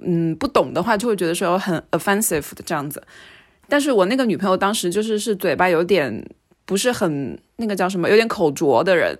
[0.00, 3.02] 嗯不懂的话，就会觉得说很 offensive 的这样子。
[3.68, 6.24] 但是我那个女朋友当时就是是嘴巴有点
[6.64, 9.18] 不是很那个叫什么，有点口拙的人，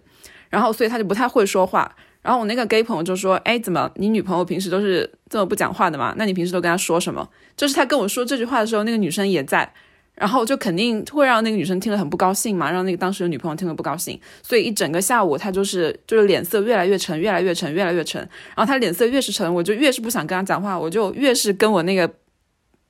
[0.50, 1.94] 然后所以他就不太会说话。
[2.20, 6.14] 然后我那个 gay 朋友就说，哎，怎么你女朋友平时都是这么不讲话的嘛？
[6.16, 7.28] 那你平时都跟她说什么？
[7.57, 9.72] 就是他跟我说这句话的时候，那个女生也在。
[10.14, 18.20] 然后就肯定会让那个女生听了很不高兴嘛，让那个当时的女朋友听了不高兴，所以一整个下午他就是就是脸色越来越沉，越来越沉，越来越沉。
[18.55, 22.09] 然后他脸色越是沉，我就越是不想跟他讲话，我就越是跟我那个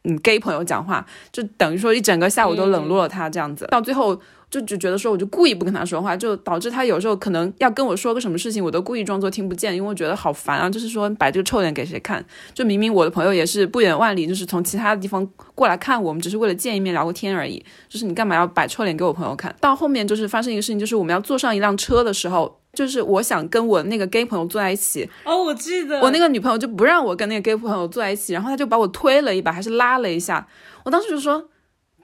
[0.04, 4.20] 嗯 gay 朋友讲话，就等于说一整个下午都冷落了他这样子，到最后。
[4.52, 10.68] 就只觉得说，我就故意不跟他说话，就导致他有时候可能要跟我说个什么事情，我都故意装作听不见，因为我觉得好烦啊。
[10.68, 12.22] 就是说摆这个臭脸给谁看？
[12.52, 17.64] 就明明我的朋友也是不远万里，就是从其他的地方过来看我们，只是为了见一面聊个天而已。
[17.88, 30.48] 就是你干嘛要摆臭脸给我朋友看到后面就是发生一个事情，就是我们要坐上一辆车的时候，就是我想跟我那个 gay 朋友坐在一起，哦，我记得我那个女朋友就不让我跟那个 gay 朋友坐在一起，然后她就把我推了一把，还是拉了一下。
[30.84, 31.50] 我当时就说，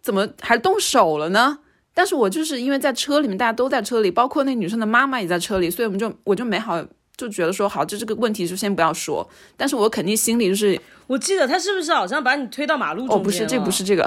[0.03, 1.61] 怎么还动手了呢？
[1.95, 6.85] 但是我就是因为在车里面，大家都在车里，包括那女生的妈妈也在车里，所以我们就我就没好
[7.17, 9.27] 就觉得说好，就这个问题就先不要说。
[9.57, 14.07] 但是我肯定心里就是，我记得他是不是好像把你推到马路中间哦，不是，这不是这个，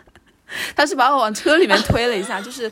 [0.76, 2.70] 他是把我往车里面推了一下，就是。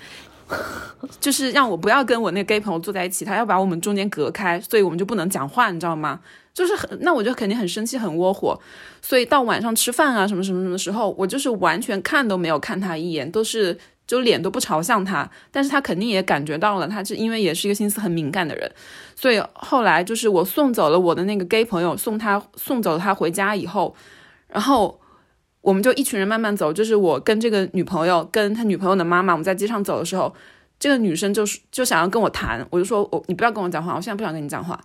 [1.20, 6.20] 就是让我不要跟我那个 gay 朋友坐在一起，他要把我们中间隔开，所以我们就不能讲话，你知道吗？
[6.54, 8.58] 就是很，那我就肯定很生气，很窝火。
[9.02, 15.28] 所以到晚上吃饭啊，什么什么什么时候，我就是完全看都没有看他一眼，都是就脸都不朝向他。
[15.50, 18.70] 但是他肯定也感觉到了，他是因为也是一个心思很敏感的人，
[19.16, 23.94] 所以后来就是我送走了我的那个 gay 朋友，送他送走了他回家以后，
[24.46, 24.98] 然后
[25.64, 30.32] 我们就一群人慢慢走，就是我跟这个女朋友跟他女朋友的妈妈，我们在街上走的时候，
[30.78, 34.78] 这个女生就是就想要跟我谈，我就说我你不要跟我讲话，我现在不想跟你讲话。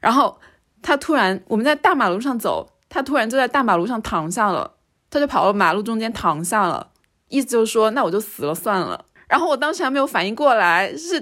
[0.00, 0.38] 然后
[0.80, 4.70] 她突然我们在大马路上走，她突然就在大马路上躺下了，
[5.10, 6.90] 她就跑到马路中间躺下了，
[7.28, 9.04] 意思就是说那我就死了算了。
[9.28, 11.20] 然后我当时还没有反应过来，是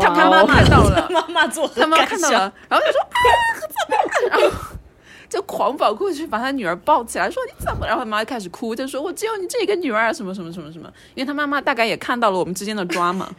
[0.00, 3.16] 他他妈妈看到了，妈妈做她妈妈看到了，然后就说啊，
[3.58, 3.96] 怎么
[4.28, 4.40] 办？
[4.40, 4.56] 然后
[5.32, 7.86] 就狂跑过去把他女儿抱起来，说你怎么？
[7.86, 10.92] 然后他妈就开始哭，就说我只有你这个女儿，什么什么什么什么。
[11.14, 13.34] 因为他妈妈大概也看到了我们之间的抓嘛。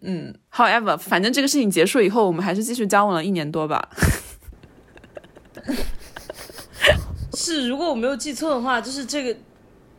[0.00, 3.86] 嗯，however，反正这个事情结束以后，我们还是继续交往了一年多吧。
[7.34, 9.38] 是，如果我没有记错的话，就是这个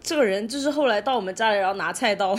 [0.02, 2.36] 这个人，就是后来到我们家里，然后拿菜刀，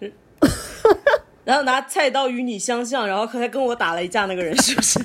[1.44, 4.98] 然后拿菜刀与你相向，然后还跟我打了一架那个人，是不是？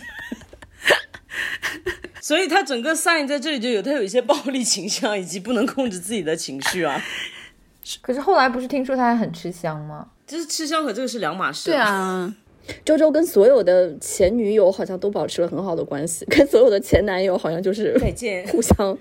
[2.22, 7.02] 所以他整个 sign 在这里就有他有一些暴力倾向，以及不能控制自己的情绪啊。
[8.02, 10.08] 可是后来不是听说他还很吃香吗？
[10.26, 11.70] 就是吃香和这个是两码事。
[11.70, 12.36] 对，啊，
[12.84, 18.46] 周周跟所有的前女友好像都保持了很好的关系，跟所有的前男友好像就是再见。
[18.52, 18.98] 互相，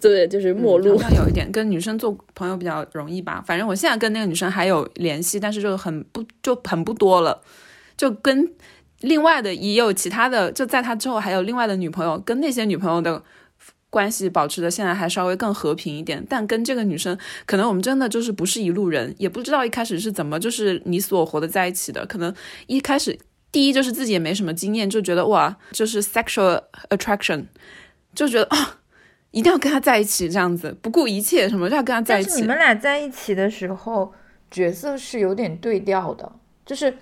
[0.00, 0.98] 对，就是陌路。
[0.98, 3.40] 好像有一点跟女生做朋友比较容易吧。
[3.46, 7.40] 反正我现在跟那个女生还有联系，但是就很不就很不多了，
[7.96, 8.52] 就跟
[9.04, 13.22] 另外的也有其他的，就在他之后还有另外的女朋友，跟那些女朋友的
[13.90, 16.24] 关系保持的现在还稍微更和平一点。
[16.28, 22.04] 但跟这个女生，可能我们真的就是不是一路人，也不知道一开始是怎么就是你死我活的在一起的。
[22.06, 22.34] 可能
[22.66, 23.18] 一开始
[23.52, 27.44] 第一就是自己也没什么经验，就觉得哇，就是 sexual attraction，
[28.14, 28.78] 就觉得啊。
[29.30, 32.40] 一定要跟他在一起，这样子不顾一切，什么就要跟他在一起。
[32.40, 34.12] 你们俩在一起的时候，
[34.48, 36.30] 角色是有点对调的，
[36.64, 36.96] 就是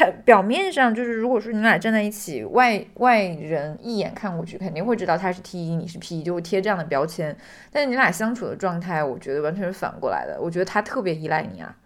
[0.00, 7.36] 看表面上就是，如果说你们俩站在一起，外外人一眼看过去肯定会知道他是 T 一，你是 P 一，就会贴这样的标签。
[7.70, 10.40] 但是你俩相处的状态，我觉得完全是反过来的。
[10.40, 11.76] 我觉得他特别依赖你啊，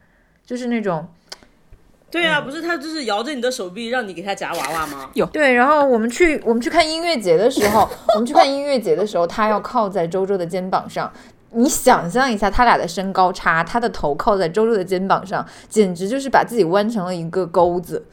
[0.46, 1.08] 就是那种
[2.08, 5.10] 对啊，不是他就是摇着你的手臂让你给他夹娃娃吗？
[5.14, 5.52] 有对。
[5.52, 11.12] 然后我们去我们去看音乐节的时候，我们去看音乐节的时候，他要靠在周周的肩膀上。
[11.54, 18.06] 你想象一下，他俩的身高差，他的头靠在周周的肩膀上，简直就是把自己弯成了一个钩子。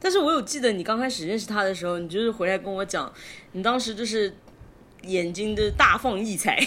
[0.00, 3.12] 但是我有记得你刚开始认识他的时候，你就是回来跟我讲，
[3.52, 4.32] 你当时就是
[5.02, 6.56] 眼睛就是大放异彩，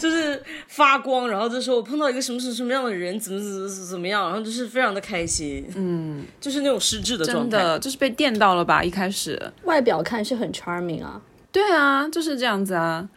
[0.00, 7.58] 就是发光，然后就说我碰到一个什么什么什么样的人，怎么怎么怎么怎么样，然后就是非常的开心，嗯，就是那种失智的状态。
[7.58, 8.82] 真的就是被电到了吧？
[8.82, 11.20] 一开始，外表看是很 charming 啊，
[11.54, 13.08] 对啊，就是这样子啊，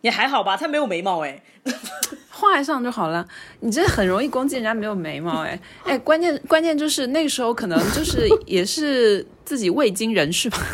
[0.00, 1.40] 也还好吧，他没有眉毛哎，
[2.28, 3.24] 画上就好了。
[3.60, 10.58] 你这很容易攻击人家没有眉毛，哎 哎，关键关键就是那个时候可能就是也是自己未经人事吧。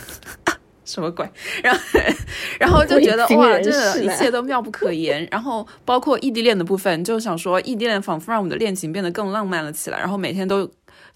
[0.83, 1.29] 什么鬼？
[1.63, 1.81] 然后，
[2.59, 5.29] 然后就觉得哇，这一切都妙不可言。
[5.31, 9.99] 然后包括异地恋的部分，就想说异地恋仿佛让我们的恋情变得更浪漫了起来。
[10.01, 10.69] 然后每天都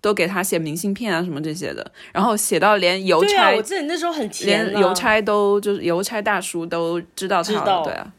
[0.05, 8.13] 都给他写明信片啊什么这些的，然后写到连邮差我记得你那时候很甜、啊，连邮差都就是邮差大叔都知道他了，知道对啊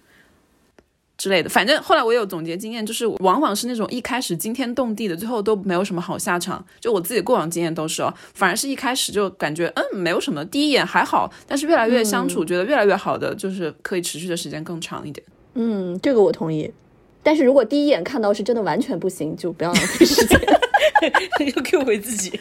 [1.16, 1.50] 之类的。
[1.50, 6.66] 反正后来我有总结经验，就是往往是那种一开始惊天动地的，最后都没有什么好下场。
[6.80, 15.24] 就我自己过往经验都是哦，反而是一开始就感觉嗯没有什么，第一眼还好，但是越来越相处，觉得越来越好的，就是可以持续的时间更长一点。
[15.54, 16.74] 嗯，这个我同意。
[17.22, 20.40] 但是如果第一眼看到是真的完全不行，就不要浪费时间。
[21.56, 22.40] 又 Q 回自己。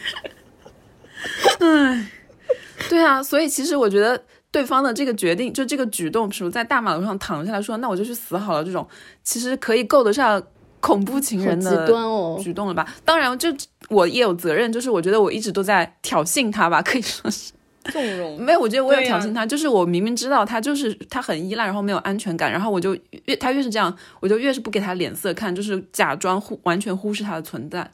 [2.89, 4.21] 对啊，所以其实我觉得
[4.51, 8.87] 对方的这个决定，就这个举动，比如在大马路上躺下来说，那我就去死好了，这种
[9.23, 10.41] 其实可以够得上
[10.79, 12.87] 恐怖情人的极端哦举动了吧？
[13.03, 13.49] 当然，就
[13.89, 17.51] 我也有责任，就是我觉得我一直都在挑衅他吧，可以说是。
[17.91, 18.37] 纵容。
[18.41, 27.89] 没有，我觉得我有挑衅他，就是我明明知道他就是他很依赖，然后没有安全感，然后我就越他越是这样，我就越是不给他脸色看，就是假装忽完全忽视他的存在。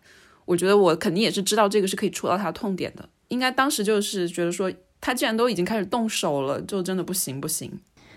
[0.51, 7.71] 我觉得我肯定也是知道这个是可以戳到他的痛点的，应该当时就是觉得说他既然都已经开始动手了，就真的不行不行。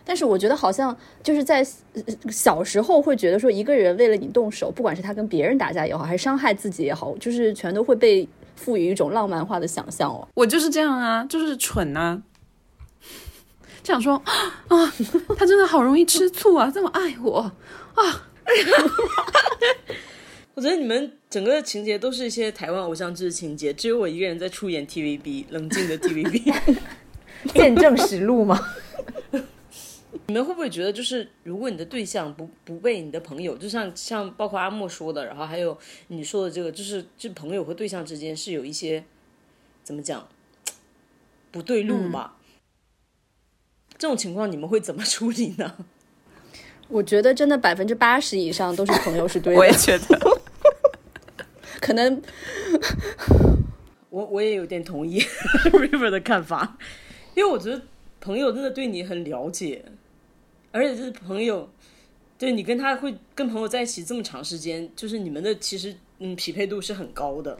[0.04, 10.26] 但是我觉得好像就是在呃小时候会觉得说，一个人为了你动手，不管是他跟别人打架也好，还是伤害自己也好，就是全都会被赋予一种浪漫化的想象哦。
[10.34, 12.20] 我就是这样啊，就是蠢啊，
[13.84, 14.20] 就想说
[14.66, 14.92] 啊，
[15.38, 17.52] 他真的好容易吃醋啊，这么爱我
[17.94, 18.26] 啊，
[20.54, 26.54] 我觉得你们整个情节都是一些台湾偶像剧的情节，只有我一个人在出演 TVB，冷静的 TVB。
[27.52, 28.56] 见证实录吗？
[30.28, 35.76] 你们会不会觉得，就是如果你的对象不不被你的朋友，就像像包括阿莫说的，然后还有
[36.06, 39.02] 你说的这个，就是这朋友和对象之间是有一些
[39.82, 40.28] 怎么讲
[41.50, 42.36] 不对路吧？
[43.98, 45.78] 这种情况你们会怎么处理呢？
[46.86, 50.40] 我觉得真的百分之八十以上都是朋友是对的我也，觉得。
[51.84, 52.22] 可能。
[54.08, 55.20] 我我也有点同意。
[55.70, 56.78] River 的看法，
[57.34, 57.82] 因为我觉得
[58.20, 59.84] 朋友真的对你很了解，
[60.70, 61.68] 而且就是朋友，
[62.38, 67.58] 对你跟他会跟朋友在一起这么长时间，就是你们的其实嗯匹配度是很高的。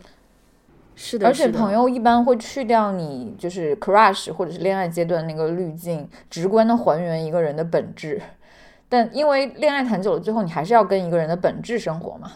[0.95, 8.23] 是的，而且朋友一般会去掉你就是 crush 或者是恋爱阶段那个滤镜，直观的还原一个人的本质。
[8.89, 12.31] 但因为恋爱谈久了，最后你还是要跟一个人的本质生活嘛，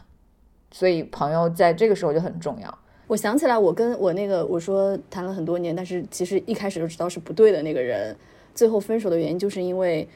[0.71, 2.79] 所以朋友在这个时候就很重要。
[3.07, 8.15] 我想起来，我跟我那个我说谈了很多年，但是其实一开始就知道是不对的那个人，
[8.55, 10.07] 最后分手的原因就是因为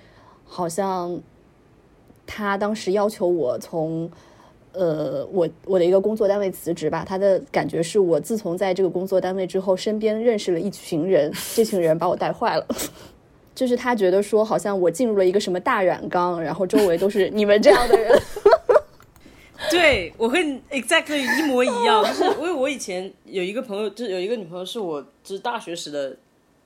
[0.45, 1.19] 好像
[2.27, 4.11] 他当时要求我从
[4.73, 12.67] 呃我我的一个工作单位辞职吧，他的感觉是我自从在这个工作单位之后，身边认识了一群人，这群人把我带坏了。
[13.55, 18.13] 就是他觉得说，好像我进入了一个什么大染缸，然后周围都是你们这样的人。
[19.71, 26.17] 对，我跟 exactly 一模一样， 就是因为我以前有一个朋友，就是有一个女朋友是我就是大学时的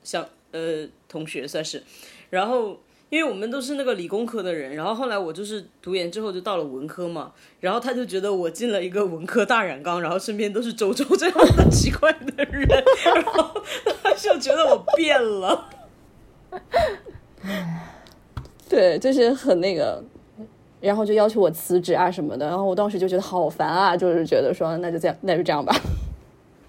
[0.03, 1.81] 像呃同学算是，
[2.29, 2.79] 然后
[3.09, 7.31] 因为我们都是那个理工科的人，然后后来我就是读研之后就到了文科嘛，
[7.61, 12.67] 然后他就觉得我进了一个文科大染缸，然后身边都是周周这样的奇怪的人，
[13.15, 13.61] 然后
[14.03, 15.69] 他就觉得我变了。
[18.67, 20.03] 对，就是很那个，
[20.79, 25.75] 然后就要求我辞职啊什么的，然后我当时就觉得好烦啊，就是觉得说那就这样，那就这样吧。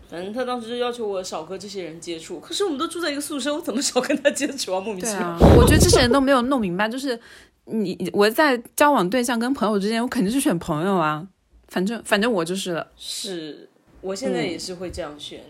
[0.09, 4.81] 反正他当时就要求我少和这些人接触，可是我们都住在一个宿舍，我怎么少跟他接触啊？
[4.81, 5.27] 莫名其妙。
[5.27, 7.19] 啊，我觉得这些人都没有弄明白，就是
[7.67, 11.27] 你我在交往对象跟朋友之间，我肯定是选朋友啊。
[11.69, 12.87] 反正反正我就是了。
[12.97, 13.69] 是
[14.01, 15.41] 我现在也是会这样选。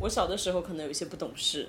[0.00, 1.68] 我小的时候可能有一些不懂事，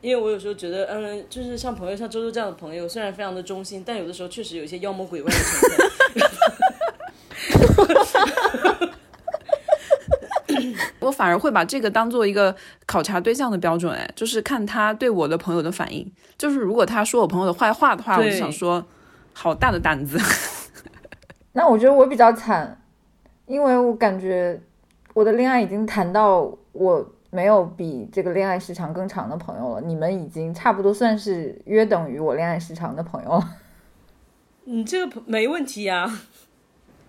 [0.00, 5.88] 因为我有时候觉得，嗯，就是像朋友，像周周这样的朋友，虽然非常的忠心，但有的时候确实有一些妖魔鬼怪的成分。
[11.00, 16.12] 我反而会把这个当做一个考察对象的标准，哎，就是看他对我的朋友的反应。
[16.36, 18.84] 就是如果他说我朋友的坏话的话，我就想说，
[19.32, 20.18] 好大的胆子。
[21.52, 22.80] 那我觉得我比较惨，
[23.46, 24.60] 因为我感觉
[25.14, 33.56] 我的恋爱已经谈到我没有比这个恋爱时长更长的朋友了，你们已经差不多算是约等于我恋爱时长的朋友了。
[34.64, 36.20] 你这个没问题啊，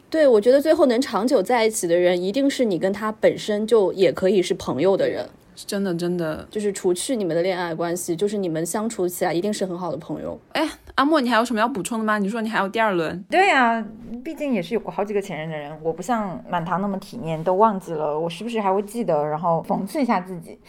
[0.10, 5.30] 对，我觉得最后能长久在一起的人，一定是你跟他本身就也可以是朋友的人，
[5.66, 10.40] 真的真的，就是除去你们的恋爱关系，就是你们相处起来一定是很好的朋友。
[10.54, 12.18] 哎，阿莫，你还有什么要补充的吗？
[12.18, 13.84] 你说你还有第二轮，对呀、
[14.24, 20.60] 毕竟也是有过好几个前任的人，我不像满堂那么体面，都忘记了，我时不时还会记得，然后讽刺一下自己。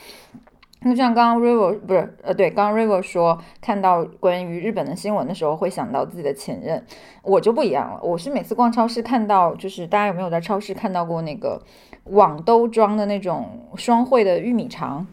[0.83, 6.83] 那就像刚刚 River 不是呃对，刚刚 River 说看到关于日本的新闻的时候会想到自己的前任，
[7.23, 8.01] 我就不一样了。
[8.03, 11.61] 我是每次逛超市看到，就是大家有没有在超市看到过那个
[12.05, 15.07] 网兜装的那种双汇的玉米肠？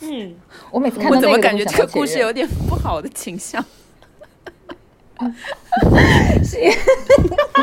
[0.00, 0.34] 嗯，
[0.70, 3.64] 我每次看到我怎么那个都会感觉这个故事有点不好的倾向？
[5.20, 5.30] 你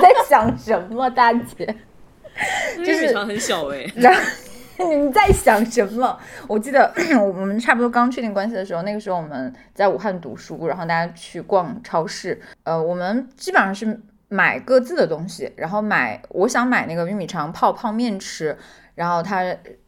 [0.01, 1.75] 在想什么，大姐？
[2.77, 4.21] 玉米肠很小哎、 然后
[4.95, 6.17] 你在想什么？
[6.47, 6.91] 我记得
[7.21, 13.99] 我们差不多刚确定关系的时候，那个时候我们在武汉读书，然后大家去逛超市，呃，我们基本上是
[14.31, 18.57] 买各自的东西，然后买我想买那个玉米肠泡泡面吃，
[18.95, 19.43] 然后他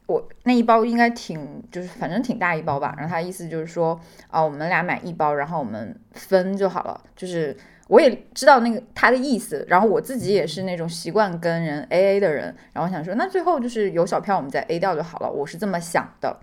[0.06, 7.56] 我那一包应该挺就是反正挺大一包吧，然后他意思就是说啊、我们俩买一包，然后我们分就好了，就是。
[7.90, 16.40] 我也知道那个他的意思，然后我自己也是那种习惯跟人 A A 的人，然后想说那最后就是有小票我们再 A 掉就好了，我是这么想的。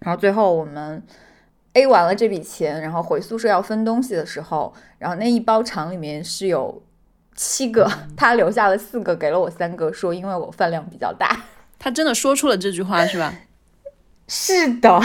[0.00, 1.00] 然后最后我们
[1.74, 6.82] A 完了这笔钱，然后回宿舍要分东西的时候，然后那一包肠里面是有
[7.36, 11.44] 七个，他留下了四个，给了我三个，说因为我饭量比较大。
[11.78, 13.32] 他真的说出了这句话是吧？
[14.26, 15.00] 是的。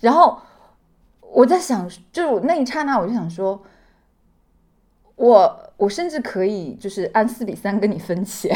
[0.00, 0.38] 然后
[1.20, 3.60] 我在想，就是我那一刹那，我就想说，
[5.16, 8.54] 我我甚至可以就是按四比三跟你分钱，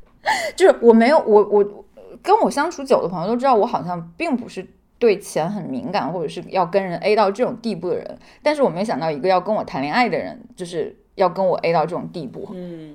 [0.54, 1.84] 就是我没有我我
[2.22, 4.68] 跟我相处久的朋友都知道，我好像并不是
[4.98, 8.18] 对钱很敏感，或者是要跟人 A 到这种地步的人。
[8.42, 12.48] 但是我没想到一个要跟我谈恋爱的人，就是要跟我 A 到这种地步。
[12.54, 12.94] 嗯，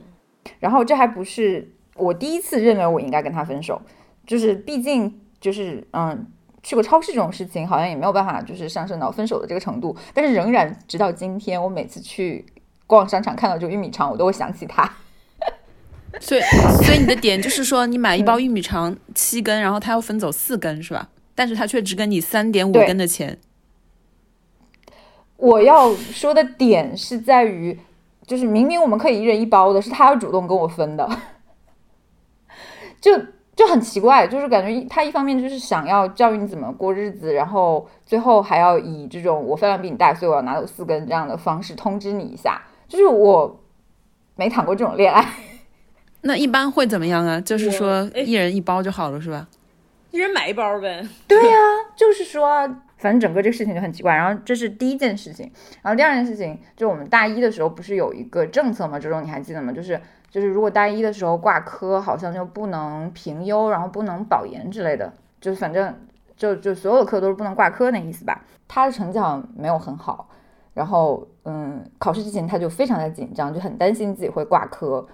[0.60, 3.82] 然后这还不是我第一次认为我应该跟他分手，
[4.26, 6.28] 就是毕竟就是嗯，
[6.64, 9.96] 去过超市这种事情，好像也没有办法就是上升到分手的这个程度。
[10.14, 12.46] 但是仍然直到今天，我每次去
[12.88, 14.92] 逛商场看到这个玉米肠，我都会想起他。
[16.22, 16.42] 所以
[16.84, 21.10] 所以你的点就是说，你买一包玉米肠七根，然后他要分走四根是吧？
[21.38, 23.38] 但是他却只给你三点五根的钱。
[25.36, 27.78] 我要说的点是在于，
[28.26, 31.08] 就是明明我们可以一人一包的，是他要主动跟我分的，
[33.00, 33.12] 就
[33.56, 43.60] 就很奇怪，就是感觉他一方面就是想要教育你怎么过日子，然后最后还要以这种我分量比你大，所以我要拿走四根这样的方式通知你一下，就是我
[44.36, 45.26] 没谈过这种恋爱。
[46.22, 47.40] 那一般会怎么样啊？
[47.40, 49.48] 就是说一人一包就好了是吧？
[50.12, 51.08] 一人买一包呗。
[51.28, 51.58] 对呀、
[51.96, 52.68] 就是说啊，
[52.98, 54.16] 反正整个这个事情就很奇怪。
[54.16, 59.00] 然后这是第一件事情，然后第二件事情就是我们大一的时候不是有一个政策吗？
[59.00, 59.72] 这种你还记得吗？
[59.72, 65.94] 就是就是如果大一的时候挂科，好像就不能评优，然后不能保研之类的，就反正
[66.36, 68.44] 就就所有的课都是不能挂科那意思吧。
[68.68, 70.28] 他的成绩好像没有很好，
[70.74, 75.06] 然后嗯，考试之前他就非常的紧张，就很担心自己会挂科。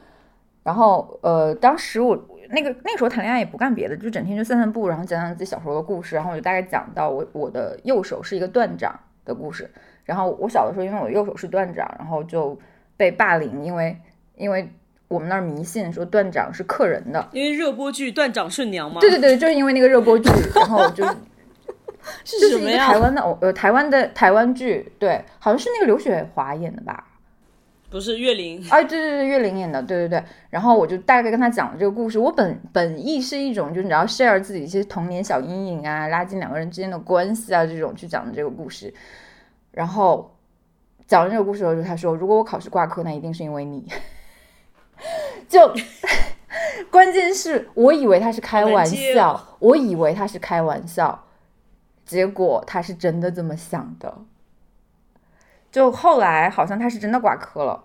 [0.64, 2.16] 然后呃，当时我
[2.52, 6.16] 那个那个时候谈恋爱也不干别的，就整天就散散步，然后讲讲自己小时候的故事。
[6.16, 9.70] 然后我就大概讲到我我的右手是一个断掌的故事。
[10.04, 12.58] 然后我小的时候因为我右手是断掌，然后就
[12.98, 13.98] 被霸凌，因为
[14.36, 14.70] 因为
[15.08, 17.30] 我们那儿迷信说断掌是克人的。
[17.32, 19.00] 因为热播剧《断掌顺娘》嘛。
[19.02, 21.14] 对对对，就是因为那个热播剧，然后 就是
[22.26, 22.88] 是就是一个什么呀？
[22.88, 27.08] 台湾的偶呃台湾的台湾剧，对，好像是那个刘雪华演的吧。
[27.92, 28.66] 不是岳林。
[28.72, 30.24] 哎，对对对，岳林演的，对对对。
[30.50, 32.18] 然后我就大概跟他讲了这个故事。
[32.18, 38.94] 我本本意是一种，就是你要 share 自己一些童年小阴影啊，拉近两个人之间的关系啊，这种去讲的这个故事。
[39.72, 40.34] 然后
[41.06, 43.86] 讲完这个故事的时候，他说：“如果我考试挂科，那一定是因为你。
[45.50, 45.74] ”就
[46.90, 51.26] 关键是我以为他是开玩笑哦，我以为他是开玩笑，
[52.06, 54.18] 结果他是真的这么想的。
[55.72, 57.84] 就后来好像他是真的挂科了，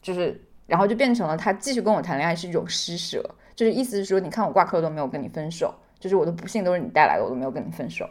[0.00, 3.22] 就是然后就变成了他继续跟我谈恋爱是一种施舍，
[3.56, 8.08] 就是意思是说，你看我挂科都没有跟你分手，就是我的不幸都是你带来的，我都没有跟你分手。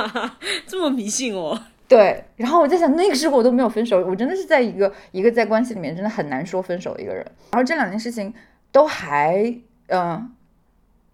[0.66, 1.58] 这么迷信哦。
[1.88, 7.24] 对，然后我在想，那个时候我都没有分手，我真的是在一个一个在关系里面真的很难说分手的一个人。
[7.52, 8.34] 然后这两件事情
[8.72, 9.56] 都还
[9.86, 10.34] 嗯、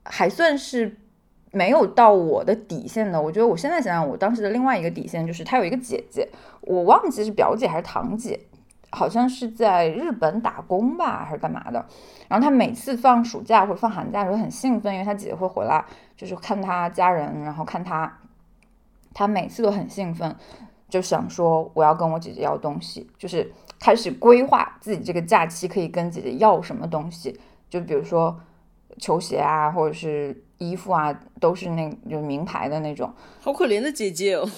[0.05, 0.97] 还算是
[1.53, 3.23] 没有到我的底线的。
[3.23, 6.29] 我觉得我现在想想，我当时的另外一个底线就是他有一个姐姐，
[6.63, 8.41] 我忘记是表姐还是堂姐，
[8.91, 11.87] 好像是在日本打工吧，还是干嘛的。
[12.29, 15.85] 然后他每次放暑假或者放寒假的时候很兴奋，因为他姐姐会回来，
[16.17, 18.11] 就是看他家人，然后看他，
[19.13, 20.35] 他每次都很兴奋，
[20.89, 27.39] 就想说我要跟我姐姐要东西，就是开始规划自己这个假期可以跟姐姐要什么东西，
[27.69, 28.35] 就比如说
[28.99, 33.13] 球鞋啊，或者是衣服啊，都是那就是名牌的那种。
[33.41, 34.49] 好可怜的姐姐哦。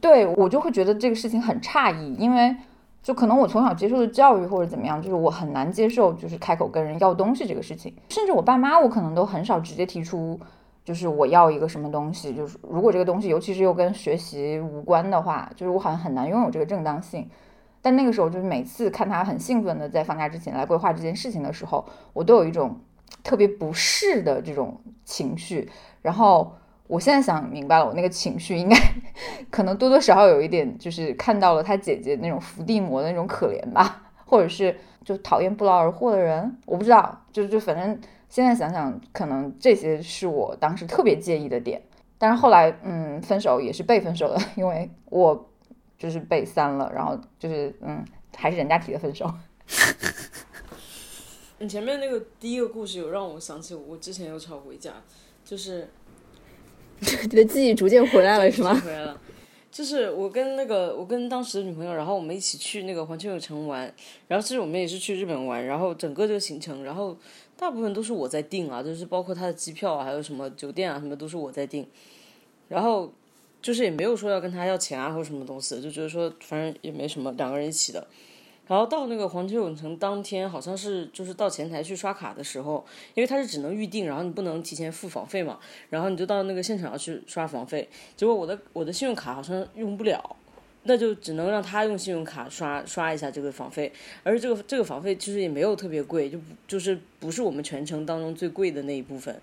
[0.00, 2.54] 对我就会觉得这个事情很诧异，因为
[3.02, 10.40] 就可能我从小接受的教育或者怎么样，就是我很难接受就是开口跟人要东西这个事情，甚至我爸妈我可能都很少直接提出，
[10.84, 17.28] 就是我要一个什么东西，就是如果这个东西尤其是又跟学习无关的话，就是我好像很难拥有这个正当性。
[17.84, 22.78] 但那个时候就是每次看他很兴奋的在放假之前来规划这件事情的时候，我都有一种
[23.22, 25.70] 特别不适的这种情绪，
[26.02, 26.54] 然后。
[26.88, 28.76] 我现在想明白了，我那个情绪应该
[29.48, 37.98] 可能多多少少有一点，就是看到了他姐姐那种伏地魔的那种可怜吧， 或者是就讨厌不劳而获的人，我不知道，就就反正
[38.28, 41.80] 现在想想，可能这些是我当时特别介意的点。
[42.18, 45.48] 但是后来，嗯，分手也是被分手的，因为我
[45.96, 48.04] 就是被删了，然后就是嗯，
[48.36, 49.32] 还是人家提的分手。
[51.62, 54.94] 你前面那个第一个故事有让我想起我之前有吵过一架，
[55.44, 55.88] 就是
[56.98, 58.74] 你的记忆逐渐回来了是吗？
[58.84, 59.20] 回来了。
[59.70, 63.82] 就是我跟那个我跟当时的女朋友，然后我们一起去那个环球影城玩，
[64.26, 67.16] 然后其实我们也是去日本玩，然后整个这个行程，然后
[67.56, 71.86] 大部分都是我在订啊，就是包括他的机票啊，还有什么酒店啊什么都是我在订。
[72.68, 73.14] 然后
[73.62, 78.06] 就是也没有说要跟他要钱啊或者什么东西，就觉得说反正也没什么，两个人一起的。
[78.68, 82.82] 然后到那个环球影城当天，好像是就是到前台去刷卡的时候，
[83.14, 85.58] 因为它是只能预定，然后你不能提前付房费嘛，
[85.90, 87.86] 然后你就到那个现场要去刷房费，
[88.16, 90.36] 结果我的我的信用卡好像用不了，
[90.84, 93.92] 那就只能让他用信用卡刷刷一下这个房费，
[94.22, 99.38] 而且这个这个房费其实也没有特别贵，就就是不是我们全程当中最贵的那一部分，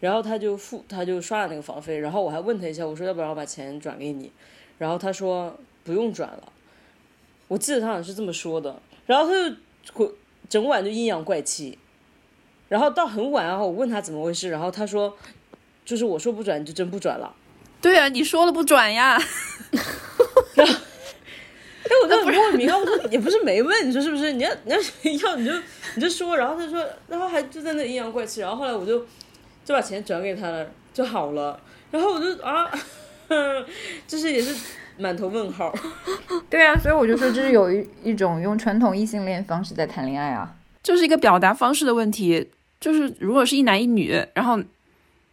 [0.00, 4.30] 然后他就付他就刷了那个房费，然后我还问他一下，我说要不然我把钱转给你，
[4.78, 6.50] 然后他说不用转了。
[7.54, 9.54] 我记得他好像是这么说的，然后他就
[9.92, 10.10] 回
[10.48, 11.78] 整晚就阴阳怪气，
[12.68, 15.16] 然后到很晚啊，我问他怎么回事，然后他说，
[15.84, 17.32] 就是我说不转你就真不转了，
[17.80, 19.16] 对啊，你说了不转呀，
[20.56, 20.74] 然后
[21.88, 24.32] 但我就很莫名啊，我说也不是没问，你说是不是？
[24.32, 25.52] 你要你要要你就
[25.94, 28.98] 你就说，然后他说，然后还就在那阴阳怪气，然后后来我就
[29.64, 31.60] 就把钱转给他了就好了，
[31.92, 32.68] 然后我就啊，
[34.08, 34.56] 就是也是。
[34.98, 35.72] 满头问号，
[36.50, 42.50] 对啊，所以我就说这是有一一种用传统异性恋方式在谈恋爱啊，就是一个表达方式的问题。
[42.80, 44.60] 就是如果是一男一女，然后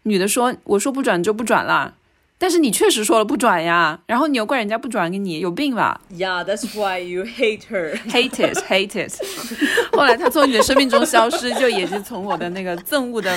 [0.03, 1.95] 女的说我说不转就不转了，
[2.38, 7.97] 但是你确实说了不转呀，然后你又怪人家不转给你，有病吧？Yeah, that's why you hate her.
[8.09, 9.14] Hate it, hate it.
[9.91, 13.36] 后来他从你的生命中消失，就也是从我的那个憎恶的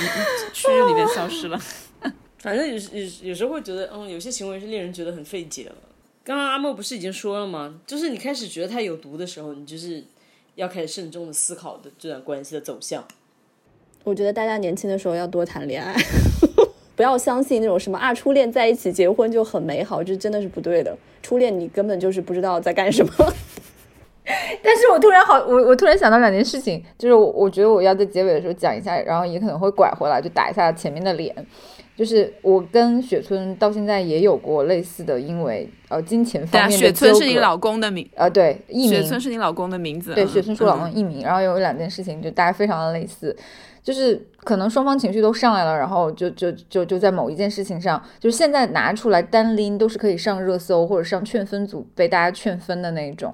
[0.53, 1.59] 区域里面消失了。
[2.39, 5.75] 反正有有有时候会觉得，嗯，有些行为是令人觉得很费解了。
[6.25, 7.79] 刚刚阿莫不是已经说了吗？
[7.85, 10.03] 就是你开始觉得他有毒的时候，你就是
[10.55, 13.05] 要开始慎重的思考的这段关系的走向。
[14.03, 15.95] 我觉得大家年轻的时候要多谈恋爱，
[16.97, 20.97] 不要相信那种什么啊初恋在一起结婚就很美好，这真的是不对的。
[21.21, 23.13] 初恋你根本就是不知道在干什么。
[24.63, 31.35] 但是我突然好，我我突然想到两件事情，就是我我觉得我要在结尾的时候讲一下，然后也可能会拐回来，就打一下前面的脸。
[31.95, 38.89] 就是我跟雪村到现在也有过类似的，因为呃金钱方面的雪村是你老公的名，呃对，艺名。
[38.89, 40.13] 雪村是你老公的名字。
[40.13, 41.23] 对，雪村是我老公艺名。
[41.23, 43.33] 然后有两件事情，就大家非常的类似，
[43.81, 53.33] 就是可能双方情绪都上来了，然后就就就就在某一件事情上，就是现在拿出来单拎都是可以上热搜或者上劝分组被大家劝分的那种。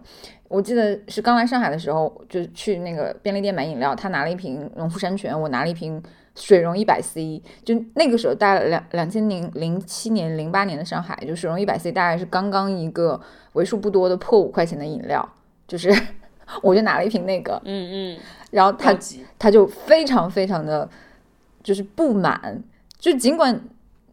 [0.51, 6.01] 我记得是刚来上海的时候，就去那个便利店买饮料，他拿了一瓶农夫山泉，我拿了一瓶。
[6.33, 13.19] 水溶一百 c，就那个时候，大概两两千零零七年、零八年的上海，就水溶一百 c，大概是刚刚一个
[13.51, 15.29] 为数不多的破五块钱的饮料，
[15.67, 15.93] 就是
[16.63, 18.19] 我就拿了一瓶那个，嗯嗯，
[18.51, 18.97] 然后他
[19.37, 20.89] 他就非常非常的，
[21.61, 22.63] 就是不满，
[22.97, 23.61] 就尽管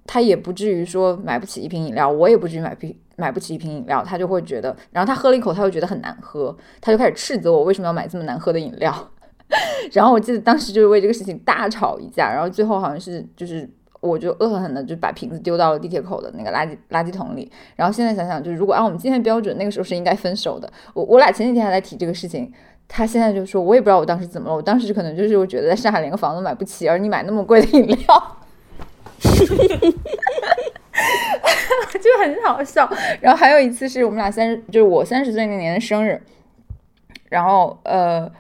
[0.05, 9.11] 他也不至于说买不起一瓶饮料，我也不至于买瓶买不起一瓶饮料，他就会觉得，然后他喝了一口，他会觉得很难喝，他就开始斥责我为什么要买这么难喝的饮料。
[9.93, 13.69] 然后我记得当时就是为这个事情大吵一架，然后最后好像是就是
[14.01, 17.51] 我就恶狠狠的就把瓶子丢到了地铁口的那个垃圾垃圾桶里。
[17.75, 20.71] 然后现在想想，就是如果按我们今天标准，那个时候是应该分手的。
[20.95, 22.53] 我我俩前几天还在提这个事情，
[22.87, 28.37] 他现在就说，我也不知道我当时怎么了，我当时可能就是我觉得在上海连个房子买不起，而你买那么贵的饮料，
[31.99, 32.89] 就很好笑。
[33.21, 36.21] 然后还有一次是我们俩三十，就是我三十岁那年的生日，
[37.29, 38.31] 然后呃。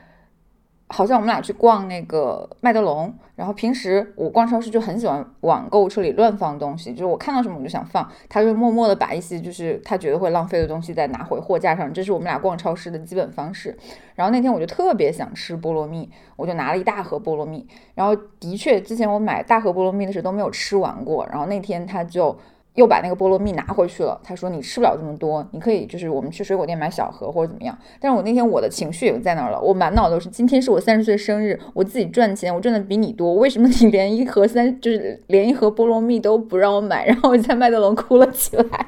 [0.89, 13.76] 好像我们俩去逛那个麦德龙，然后平时我逛超市就很喜欢往购物车里乱放东西，就是我看到什么我就想放，他就默默的把一些就是他觉得会浪费的东西再拿回货架上，这是我们俩逛超市的基本方式。
[14.14, 22.36] 然后那天我就特别想吃菠萝蜜，我就拿了一大盒菠萝蜜，然后的确之前我买大盒菠萝蜜的时候都没有吃完过，然后那天他就。
[22.79, 24.18] 又把那个菠萝蜜拿回去了。
[24.22, 37.05] 他说：“你吃不了这么多，你可以就是我们去水果店买小盒或者怎么样。”但是我那天我的情绪也在那儿了，我满脑都是今天是我三十岁生日，我自己赚钱，我赚的比你多，为什么你连一盒三就是连一盒菠萝蜜都不让我买？
[37.05, 38.87] 然后我在麦德龙哭了起来。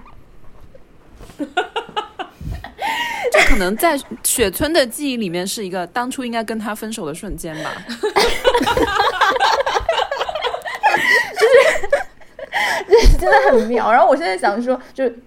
[3.33, 7.71] 就可能在雪村的记忆里面是一个当初应该跟他分手的瞬间吧。
[13.21, 13.93] 真的很妙。
[13.93, 15.19] 然后我现在想说，就是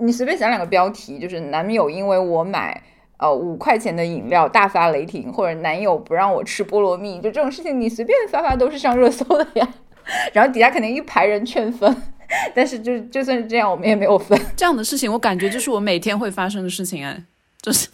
[0.00, 2.82] 你随便想两个标题，就是男友因为我买
[3.18, 9.68] 呃五块钱的饮料大发雷霆，或者男友不让我吃菠萝蜜，就这种事情你随便发发都是上热搜的呀。
[10.32, 11.96] 然后底下肯定一排人劝分，
[12.54, 14.38] 但是就就算是这样，我们也没有分。
[14.56, 17.24] 这样的事情，我感觉就是我每天会发生的事情哎，
[17.60, 17.88] 就是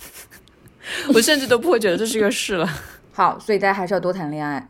[1.14, 2.68] 我甚至都不会觉得这是一个事了。
[3.12, 4.68] 好，所以大家还是要多谈恋爱。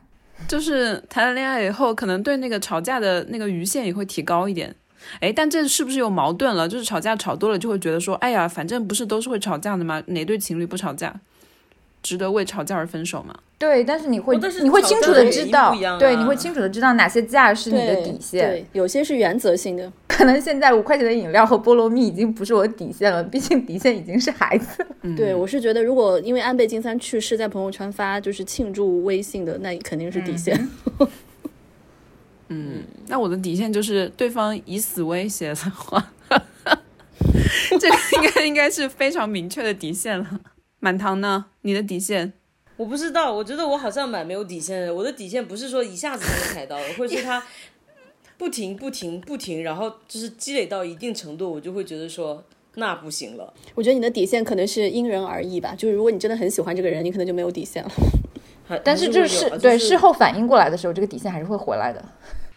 [0.49, 4.75] 就是谈了恋爱以后，可能对那个吵架的那个余限也会提高一点。
[5.21, 6.69] 哎，但这是不是有矛盾了？
[6.69, 10.03] 就是吵架吵多了，就会觉得说，哎呀，反正不是都是会吵架的吗？
[10.07, 11.15] 哪对情侣不吵架？
[12.03, 13.35] 值得为吵架而分手吗？
[13.59, 18.49] 对，但是你会哦但是你会清楚的知道对，啊你会清楚的知道哪些架是你的底线。
[18.49, 19.93] 对，有些是原则性的。
[20.09, 24.85] 可能现在五块钱的饮料和菠萝蜜已经不是我的底线了，毕竟底线已经是孩子。
[25.03, 30.69] 嗯 对，我是觉得，如果因为安倍晋三去世，在朋友圈发就是庆祝微信的，那肯定是底线。
[32.49, 36.05] 嗯那我的底线就是对方以死威胁的话，
[37.81, 40.27] 这个应该应该是非常明确的底线了。
[40.83, 41.45] 满堂呢？
[41.61, 42.33] 你的底线？
[42.77, 44.93] 我不知道，我觉得我好像蛮没有底线的。
[44.93, 47.41] 我的底线不是说一下子就能踩到的， 或者是他
[48.37, 52.43] 不停不停不停，然后就是积累到一定程度，我就会觉得说
[52.75, 53.55] 那不行了。
[53.77, 57.91] 我觉得你的底线可能是因人而异吧，就是如果你真的很喜欢这个人，你可能就没有底线了。
[58.83, 62.05] 但是就是对事后反应过来的时候，这个底线还是会回来的。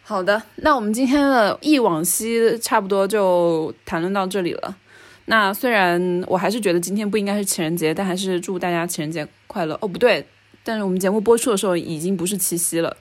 [0.02, 4.76] 好的，那我们今天的忆往昔差不多就谈论到这里了。
[5.26, 9.78] 那虽然我还是觉得今天不应该是情人节，但还是祝大家情人节快乐。
[9.82, 10.26] 哦，不对，
[10.64, 12.96] 但是我们节目播出的时候已经不是七夕了。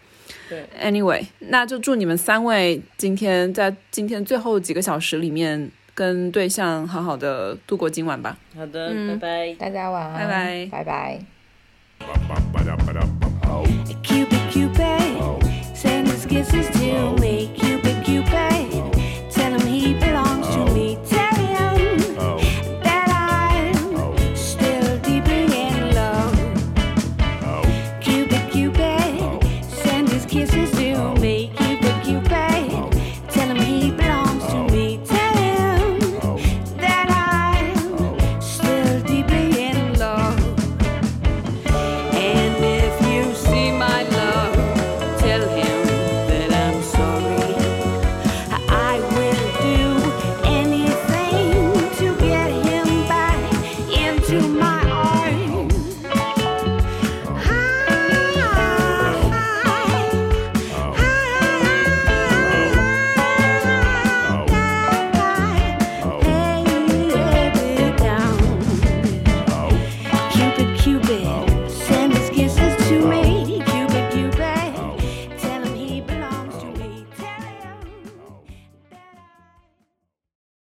[0.48, 8.36] 对，anyway，那就祝你们三位今天在今天最后几个小时里面跟对象好好的度过今晚吧。
[8.56, 9.54] 好的，嗯拜拜。
[9.54, 11.20] 大家晚安，拜拜拜拜。
[14.02, 15.42] Cupid, Cupid,
[15.74, 17.50] send his kisses to me.
[17.56, 18.92] Cupid, Cupid,
[19.30, 20.73] tell him he belongs to me.